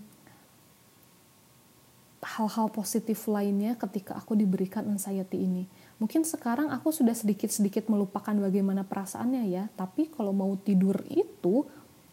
hal-hal 2.26 2.68
positif 2.72 3.28
lainnya 3.28 3.76
ketika 3.76 4.16
aku 4.16 4.38
diberikan 4.38 4.88
anxiety 4.88 5.44
ini 5.44 5.68
mungkin 5.98 6.28
sekarang 6.28 6.72
aku 6.72 6.92
sudah 6.92 7.16
sedikit-sedikit 7.16 7.88
melupakan 7.88 8.36
bagaimana 8.36 8.84
perasaannya 8.84 9.44
ya. 9.48 9.64
Tapi 9.74 10.12
kalau 10.12 10.36
mau 10.36 10.52
tidur 10.60 11.00
itu 11.08 11.64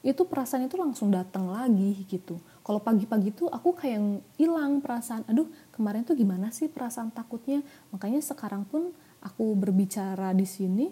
itu 0.02 0.22
perasaan 0.26 0.66
itu 0.66 0.74
langsung 0.74 1.14
datang 1.14 1.46
lagi 1.50 2.02
gitu. 2.10 2.34
Kalau 2.66 2.82
pagi-pagi 2.82 3.30
tuh 3.34 3.46
aku 3.46 3.74
kayak 3.74 4.22
hilang 4.34 4.82
perasaan 4.82 5.22
aduh 5.30 5.46
kemarin 5.70 6.02
tuh 6.02 6.18
gimana 6.18 6.50
sih 6.50 6.66
perasaan 6.66 7.14
takutnya? 7.14 7.62
Makanya 7.94 8.18
sekarang 8.18 8.66
pun 8.66 8.90
aku 9.22 9.54
berbicara 9.54 10.34
di 10.34 10.46
sini 10.46 10.90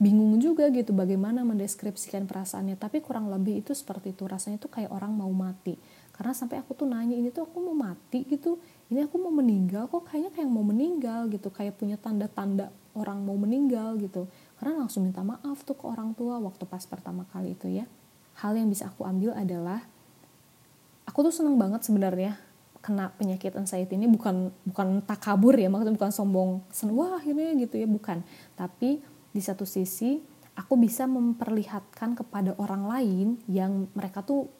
bingung 0.00 0.40
juga 0.40 0.72
gitu 0.72 0.96
bagaimana 0.96 1.44
mendeskripsikan 1.44 2.24
perasaannya. 2.24 2.80
Tapi 2.80 3.04
kurang 3.04 3.28
lebih 3.28 3.60
itu 3.60 3.76
seperti 3.76 4.16
itu 4.16 4.24
rasanya 4.24 4.56
tuh 4.56 4.72
kayak 4.72 4.88
orang 4.88 5.12
mau 5.12 5.28
mati. 5.28 5.76
Karena 6.16 6.32
sampai 6.32 6.60
aku 6.60 6.72
tuh 6.72 6.88
nanya 6.88 7.16
ini 7.16 7.28
tuh 7.28 7.44
aku 7.44 7.60
mau 7.60 7.76
mati 7.76 8.24
gitu 8.24 8.56
ini 8.90 9.06
aku 9.06 9.22
mau 9.22 9.30
meninggal 9.30 9.86
kok 9.86 10.10
kayaknya 10.10 10.34
kayak 10.34 10.50
mau 10.50 10.66
meninggal 10.66 11.30
gitu 11.30 11.46
kayak 11.54 11.78
punya 11.78 11.94
tanda-tanda 11.94 12.74
orang 12.98 13.22
mau 13.22 13.38
meninggal 13.38 13.94
gitu. 14.02 14.26
Karena 14.58 14.82
langsung 14.82 15.06
minta 15.06 15.22
maaf 15.22 15.62
tuh 15.62 15.78
ke 15.78 15.86
orang 15.86 16.10
tua 16.18 16.42
waktu 16.42 16.66
pas 16.66 16.82
pertama 16.90 17.22
kali 17.30 17.54
itu 17.54 17.70
ya. 17.70 17.86
Hal 18.42 18.58
yang 18.58 18.66
bisa 18.66 18.90
aku 18.90 19.06
ambil 19.06 19.30
adalah 19.38 19.86
aku 21.06 21.22
tuh 21.22 21.34
seneng 21.34 21.54
banget 21.54 21.86
sebenarnya 21.86 22.34
kena 22.82 23.14
penyakit 23.14 23.54
anxiety 23.54 23.94
ini. 23.94 24.10
Bukan 24.10 24.50
bukan 24.66 25.06
takabur 25.06 25.54
ya 25.54 25.70
maksudnya 25.70 25.94
bukan 25.94 26.10
sombong 26.10 26.50
seneng 26.74 26.98
wah 26.98 27.14
akhirnya 27.14 27.54
gitu 27.62 27.78
ya 27.78 27.86
bukan. 27.86 28.26
Tapi 28.58 28.98
di 29.30 29.38
satu 29.38 29.62
sisi 29.62 30.18
aku 30.58 30.74
bisa 30.74 31.06
memperlihatkan 31.06 32.18
kepada 32.18 32.58
orang 32.58 32.90
lain 32.90 33.26
yang 33.46 33.86
mereka 33.94 34.26
tuh 34.26 34.50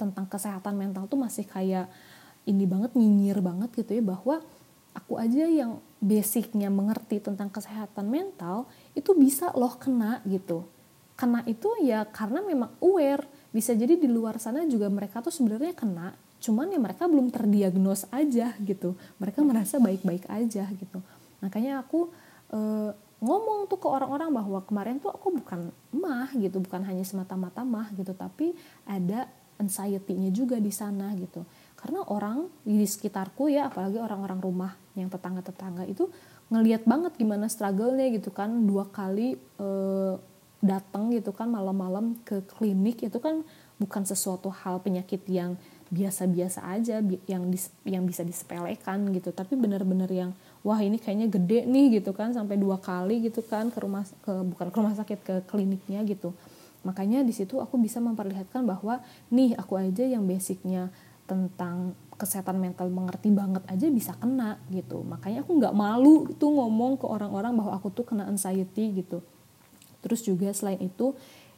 tentang 0.00 0.28
kesehatan 0.28 0.76
mental 0.76 1.08
tuh 1.08 1.20
masih 1.20 1.44
kayak 1.44 1.88
ini 2.46 2.64
banget 2.64 2.94
nyinyir 2.94 3.42
banget 3.42 3.74
gitu 3.74 3.98
ya 3.98 4.02
bahwa 4.02 4.40
aku 4.94 5.18
aja 5.20 5.44
yang 5.44 5.82
basicnya 6.00 6.72
mengerti 6.72 7.20
tentang 7.20 7.52
kesehatan 7.52 8.08
mental 8.08 8.70
itu 8.96 9.12
bisa 9.12 9.52
loh 9.52 9.76
kena 9.76 10.22
gitu. 10.24 10.64
Kena 11.18 11.44
itu 11.44 11.68
ya 11.84 12.06
karena 12.08 12.40
memang 12.40 12.72
aware. 12.80 13.26
Bisa 13.52 13.76
jadi 13.76 13.98
di 13.98 14.08
luar 14.08 14.40
sana 14.40 14.64
juga 14.64 14.88
mereka 14.88 15.20
tuh 15.20 15.34
sebenarnya 15.34 15.76
kena 15.76 16.16
cuman 16.36 16.68
ya 16.68 16.78
mereka 16.78 17.08
belum 17.08 17.32
terdiagnos 17.32 18.06
aja 18.12 18.54
gitu. 18.62 18.94
Mereka 19.20 19.40
merasa 19.42 19.76
baik-baik 19.80 20.28
aja 20.28 20.64
gitu. 20.68 20.98
Makanya 21.40 21.82
aku 21.84 22.12
e, 22.52 22.58
ngomong 23.20 23.64
tuh 23.66 23.80
ke 23.80 23.88
orang-orang 23.88 24.28
bahwa 24.28 24.60
kemarin 24.64 25.00
tuh 25.00 25.08
aku 25.08 25.40
bukan 25.40 25.72
mah 25.96 26.28
gitu 26.36 26.60
bukan 26.60 26.84
hanya 26.84 27.00
semata-mata 27.00 27.64
mah 27.64 27.88
gitu 27.96 28.12
tapi 28.12 28.52
ada 28.84 29.24
anxiety-nya 29.56 30.28
juga 30.28 30.60
di 30.60 30.68
sana 30.68 31.16
gitu 31.16 31.40
karena 31.76 32.00
orang 32.08 32.48
di 32.64 32.82
sekitarku 32.88 33.52
ya 33.52 33.68
apalagi 33.68 34.00
orang-orang 34.00 34.40
rumah 34.40 34.72
yang 34.96 35.12
tetangga-tetangga 35.12 35.84
itu 35.84 36.08
ngelihat 36.48 36.88
banget 36.88 37.12
gimana 37.20 37.50
struggle-nya 37.50 38.08
gitu 38.16 38.32
kan. 38.32 38.64
Dua 38.64 38.88
kali 38.88 39.36
e, 39.36 39.68
datang 40.64 41.12
gitu 41.12 41.36
kan 41.36 41.52
malam-malam 41.52 42.16
ke 42.24 42.42
klinik 42.56 43.04
itu 43.04 43.18
kan 43.20 43.44
bukan 43.76 44.02
sesuatu 44.08 44.48
hal 44.48 44.80
penyakit 44.80 45.20
yang 45.28 45.60
biasa-biasa 45.86 46.66
aja 46.66 46.98
yang 47.30 47.46
dis, 47.52 47.70
yang 47.86 48.02
bisa 48.08 48.24
disepelekan 48.24 49.12
gitu. 49.12 49.30
Tapi 49.30 49.54
benar-benar 49.54 50.08
yang 50.10 50.32
wah 50.66 50.80
ini 50.80 50.96
kayaknya 50.96 51.28
gede 51.28 51.68
nih 51.68 52.00
gitu 52.00 52.16
kan. 52.16 52.32
Sampai 52.32 52.56
dua 52.56 52.80
kali 52.80 53.26
gitu 53.26 53.44
kan 53.44 53.68
ke 53.68 53.78
rumah 53.82 54.06
ke 54.24 54.32
bukan 54.32 54.66
ke 54.72 54.76
rumah 54.80 54.94
sakit 54.96 55.18
ke 55.22 55.34
kliniknya 55.50 56.02
gitu. 56.08 56.32
Makanya 56.86 57.26
di 57.26 57.34
situ 57.34 57.58
aku 57.58 57.76
bisa 57.82 57.98
memperlihatkan 57.98 58.62
bahwa 58.62 59.02
nih 59.34 59.58
aku 59.58 59.74
aja 59.74 60.06
yang 60.06 60.22
basicnya 60.22 60.94
tentang 61.26 61.92
kesehatan 62.16 62.56
mental 62.56 62.88
mengerti 62.88 63.28
banget 63.28 63.60
aja 63.68 63.86
bisa 63.92 64.16
kena 64.16 64.56
gitu. 64.72 65.04
Makanya 65.04 65.44
aku 65.44 65.52
nggak 65.60 65.74
malu 65.76 66.30
tuh 66.40 66.48
ngomong 66.48 66.96
ke 66.96 67.04
orang-orang 67.04 67.52
bahwa 67.52 67.76
aku 67.76 67.92
tuh 67.92 68.08
kena 68.08 68.24
anxiety 68.24 69.04
gitu. 69.04 69.20
Terus 70.00 70.24
juga 70.24 70.48
selain 70.54 70.80
itu 70.80 71.12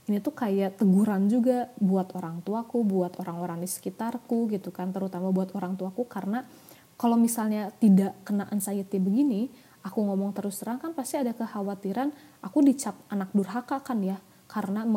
ini 0.08 0.24
tuh 0.24 0.32
kayak 0.32 0.80
teguran 0.80 1.28
juga 1.28 1.68
buat 1.76 2.16
orang 2.16 2.40
tuaku, 2.40 2.80
buat 2.80 3.20
orang-orang 3.20 3.60
di 3.60 3.68
sekitarku 3.68 4.48
gitu 4.48 4.72
kan, 4.72 4.88
terutama 4.88 5.28
buat 5.28 5.52
orang 5.52 5.76
tuaku. 5.76 6.08
Karena 6.08 6.48
kalau 6.96 7.20
misalnya 7.20 7.68
tidak 7.76 8.16
kena 8.24 8.48
anxiety 8.48 8.96
begini, 8.96 9.52
aku 9.84 10.00
ngomong 10.00 10.32
terus 10.32 10.58
terang 10.58 10.80
kan 10.80 10.96
pasti 10.96 11.20
ada 11.20 11.36
kekhawatiran 11.36 12.10
aku 12.40 12.64
dicap 12.64 12.96
anak 13.12 13.30
durhaka 13.36 13.84
kan 13.84 14.00
ya, 14.00 14.16
karena 14.48 14.88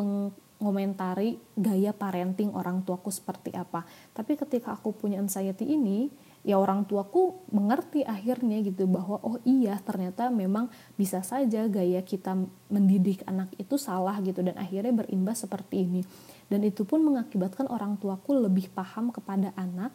mengomentari 0.62 1.42
gaya 1.58 1.90
parenting 1.90 2.54
orang 2.54 2.86
tuaku 2.86 3.10
seperti 3.10 3.50
apa. 3.50 3.82
Tapi 4.14 4.38
ketika 4.38 4.78
aku 4.78 4.94
punya 4.94 5.18
anxiety 5.18 5.66
ini, 5.66 6.06
ya 6.46 6.58
orang 6.58 6.86
tuaku 6.86 7.42
mengerti 7.50 8.06
akhirnya 8.06 8.62
gitu 8.62 8.86
bahwa 8.86 9.18
oh 9.22 9.38
iya 9.42 9.78
ternyata 9.82 10.30
memang 10.30 10.70
bisa 10.94 11.22
saja 11.22 11.66
gaya 11.70 12.02
kita 12.02 12.34
mendidik 12.70 13.22
anak 13.26 13.50
itu 13.58 13.78
salah 13.78 14.18
gitu 14.22 14.42
dan 14.42 14.58
akhirnya 14.58 14.90
berimbas 15.06 15.46
seperti 15.46 15.86
ini 15.86 16.02
dan 16.50 16.66
itu 16.66 16.82
pun 16.82 16.98
mengakibatkan 17.06 17.70
orang 17.70 17.94
tuaku 17.94 18.34
lebih 18.34 18.74
paham 18.74 19.14
kepada 19.14 19.54
anak 19.54 19.94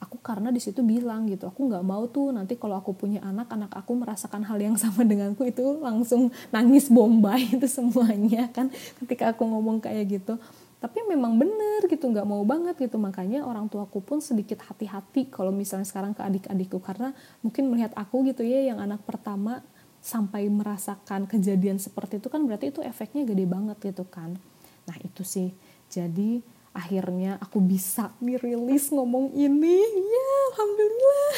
aku 0.00 0.16
karena 0.18 0.48
di 0.48 0.58
situ 0.58 0.80
bilang 0.80 1.28
gitu 1.28 1.44
aku 1.46 1.68
nggak 1.68 1.84
mau 1.84 2.08
tuh 2.08 2.32
nanti 2.32 2.56
kalau 2.56 2.80
aku 2.80 2.96
punya 2.96 3.20
anak 3.20 3.52
anak 3.52 3.70
aku 3.76 3.92
merasakan 4.00 4.42
hal 4.48 4.56
yang 4.56 4.74
sama 4.80 5.04
denganku 5.04 5.44
itu 5.44 5.78
langsung 5.78 6.32
nangis 6.48 6.88
bombay 6.88 7.52
itu 7.54 7.68
semuanya 7.68 8.48
kan 8.50 8.72
ketika 9.04 9.36
aku 9.36 9.44
ngomong 9.44 9.78
kayak 9.84 10.20
gitu. 10.20 10.40
Tapi 10.80 11.04
memang 11.04 11.36
bener 11.36 11.84
gitu 11.92 12.08
nggak 12.08 12.24
mau 12.24 12.40
banget 12.48 12.72
gitu. 12.80 12.96
Makanya 12.96 13.44
orang 13.44 13.68
tuaku 13.68 14.00
pun 14.00 14.24
sedikit 14.24 14.64
hati-hati 14.64 15.28
kalau 15.28 15.52
misalnya 15.52 15.84
sekarang 15.84 16.16
ke 16.16 16.24
adik-adikku. 16.24 16.80
Karena 16.80 17.12
mungkin 17.44 17.68
melihat 17.68 17.92
aku 17.92 18.24
gitu 18.24 18.40
ya 18.40 18.72
yang 18.72 18.80
anak 18.80 19.04
pertama 19.04 19.60
sampai 20.00 20.48
merasakan 20.48 21.28
kejadian 21.28 21.76
seperti 21.76 22.16
itu 22.16 22.32
kan 22.32 22.40
berarti 22.48 22.72
itu 22.72 22.80
efeknya 22.80 23.28
gede 23.28 23.44
banget 23.44 23.76
gitu 23.92 24.08
kan. 24.08 24.40
Nah 24.88 24.96
itu 25.04 25.20
sih. 25.20 25.52
Jadi 25.92 26.40
akhirnya 26.70 27.36
aku 27.42 27.58
bisa 27.58 28.14
dirilis 28.22 28.90
ngomong 28.94 29.34
ini. 29.34 29.78
Ya 29.84 30.28
alhamdulillah. 30.52 31.34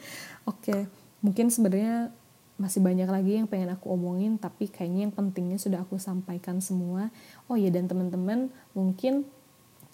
Oke 0.52 1.00
mungkin 1.20 1.52
sebenarnya 1.52 2.12
masih 2.60 2.84
banyak 2.84 3.08
lagi 3.08 3.40
yang 3.40 3.48
pengen 3.48 3.72
aku 3.72 3.88
omongin 3.96 4.36
tapi 4.36 4.68
kayaknya 4.68 5.08
yang 5.08 5.14
pentingnya 5.16 5.56
sudah 5.56 5.80
aku 5.80 5.96
sampaikan 5.96 6.60
semua. 6.60 7.08
Oh 7.48 7.56
ya 7.56 7.72
dan 7.72 7.88
teman-teman 7.88 8.52
mungkin 8.76 9.24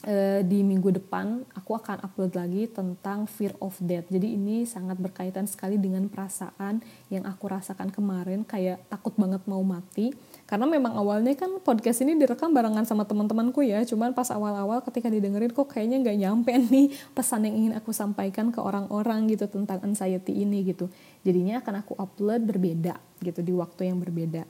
e, 0.02 0.42
di 0.42 0.66
minggu 0.66 0.90
depan 0.98 1.46
aku 1.54 1.78
akan 1.78 2.02
upload 2.02 2.34
lagi 2.34 2.66
tentang 2.66 3.30
fear 3.30 3.54
of 3.62 3.78
death. 3.78 4.10
Jadi 4.10 4.34
ini 4.34 4.66
sangat 4.66 4.98
berkaitan 4.98 5.46
sekali 5.46 5.78
dengan 5.78 6.10
perasaan 6.10 6.82
yang 7.06 7.22
aku 7.22 7.46
rasakan 7.46 7.94
kemarin 7.94 8.42
kayak 8.42 8.82
takut 8.90 9.14
banget 9.14 9.46
mau 9.46 9.62
mati 9.62 10.10
karena 10.46 10.62
memang 10.62 10.94
awalnya 10.94 11.34
kan 11.34 11.58
podcast 11.58 12.06
ini 12.06 12.14
direkam 12.14 12.54
barengan 12.54 12.86
sama 12.86 13.02
teman-temanku 13.02 13.66
ya. 13.66 13.82
Cuman 13.82 14.14
pas 14.14 14.30
awal-awal 14.30 14.78
ketika 14.86 15.10
didengerin 15.10 15.50
kok 15.50 15.66
kayaknya 15.66 16.06
nggak 16.06 16.18
nyampe 16.22 16.54
nih 16.72 16.94
pesan 17.18 17.50
yang 17.50 17.54
ingin 17.58 17.72
aku 17.74 17.90
sampaikan 17.90 18.54
ke 18.54 18.62
orang-orang 18.62 19.26
gitu 19.26 19.50
tentang 19.50 19.82
anxiety 19.82 20.46
ini 20.46 20.62
gitu. 20.62 20.86
Jadinya 21.26 21.58
akan 21.58 21.82
aku 21.82 21.98
upload 21.98 22.46
berbeda 22.46 22.94
gitu 23.26 23.42
di 23.42 23.50
waktu 23.58 23.90
yang 23.90 23.98
berbeda. 23.98 24.46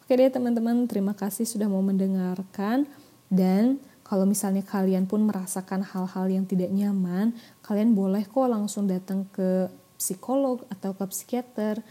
Oke 0.00 0.16
deh 0.16 0.32
teman-teman 0.32 0.88
terima 0.88 1.12
kasih 1.12 1.44
sudah 1.44 1.68
mau 1.68 1.84
mendengarkan. 1.84 2.88
Dan 3.28 3.76
kalau 4.08 4.24
misalnya 4.24 4.64
kalian 4.64 5.04
pun 5.04 5.28
merasakan 5.28 5.84
hal-hal 5.84 6.26
yang 6.32 6.48
tidak 6.48 6.72
nyaman, 6.72 7.36
kalian 7.60 7.92
boleh 7.92 8.24
kok 8.24 8.48
langsung 8.48 8.88
datang 8.88 9.28
ke 9.28 9.68
psikolog 10.00 10.64
atau 10.72 10.96
ke 10.96 11.04
psikiater. 11.12 11.84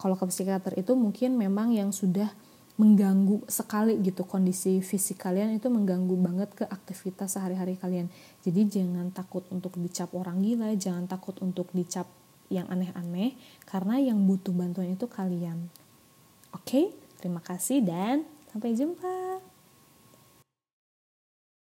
Kalau 0.00 0.16
ke 0.16 0.24
psikiater 0.32 0.74
itu 0.80 0.96
mungkin 0.96 1.36
memang 1.36 1.70
yang 1.76 1.92
sudah 1.92 2.32
mengganggu 2.74 3.46
sekali 3.46 4.02
gitu 4.02 4.26
kondisi 4.26 4.82
fisik 4.82 5.22
kalian 5.22 5.54
itu 5.54 5.70
mengganggu 5.70 6.14
banget 6.18 6.50
ke 6.58 6.64
aktivitas 6.66 7.38
sehari-hari 7.38 7.78
kalian. 7.78 8.10
Jadi 8.42 8.66
jangan 8.66 9.14
takut 9.14 9.46
untuk 9.54 9.78
dicap 9.78 10.10
orang 10.10 10.42
gila, 10.42 10.74
jangan 10.74 11.06
takut 11.06 11.38
untuk 11.38 11.70
dicap 11.70 12.10
yang 12.50 12.66
aneh-aneh 12.68 13.38
karena 13.64 14.02
yang 14.02 14.18
butuh 14.26 14.52
bantuan 14.52 14.90
itu 14.90 15.06
kalian. 15.06 15.70
Oke, 16.50 16.90
terima 17.22 17.38
kasih 17.42 17.82
dan 17.82 18.26
sampai 18.50 18.74
jumpa. 18.74 19.33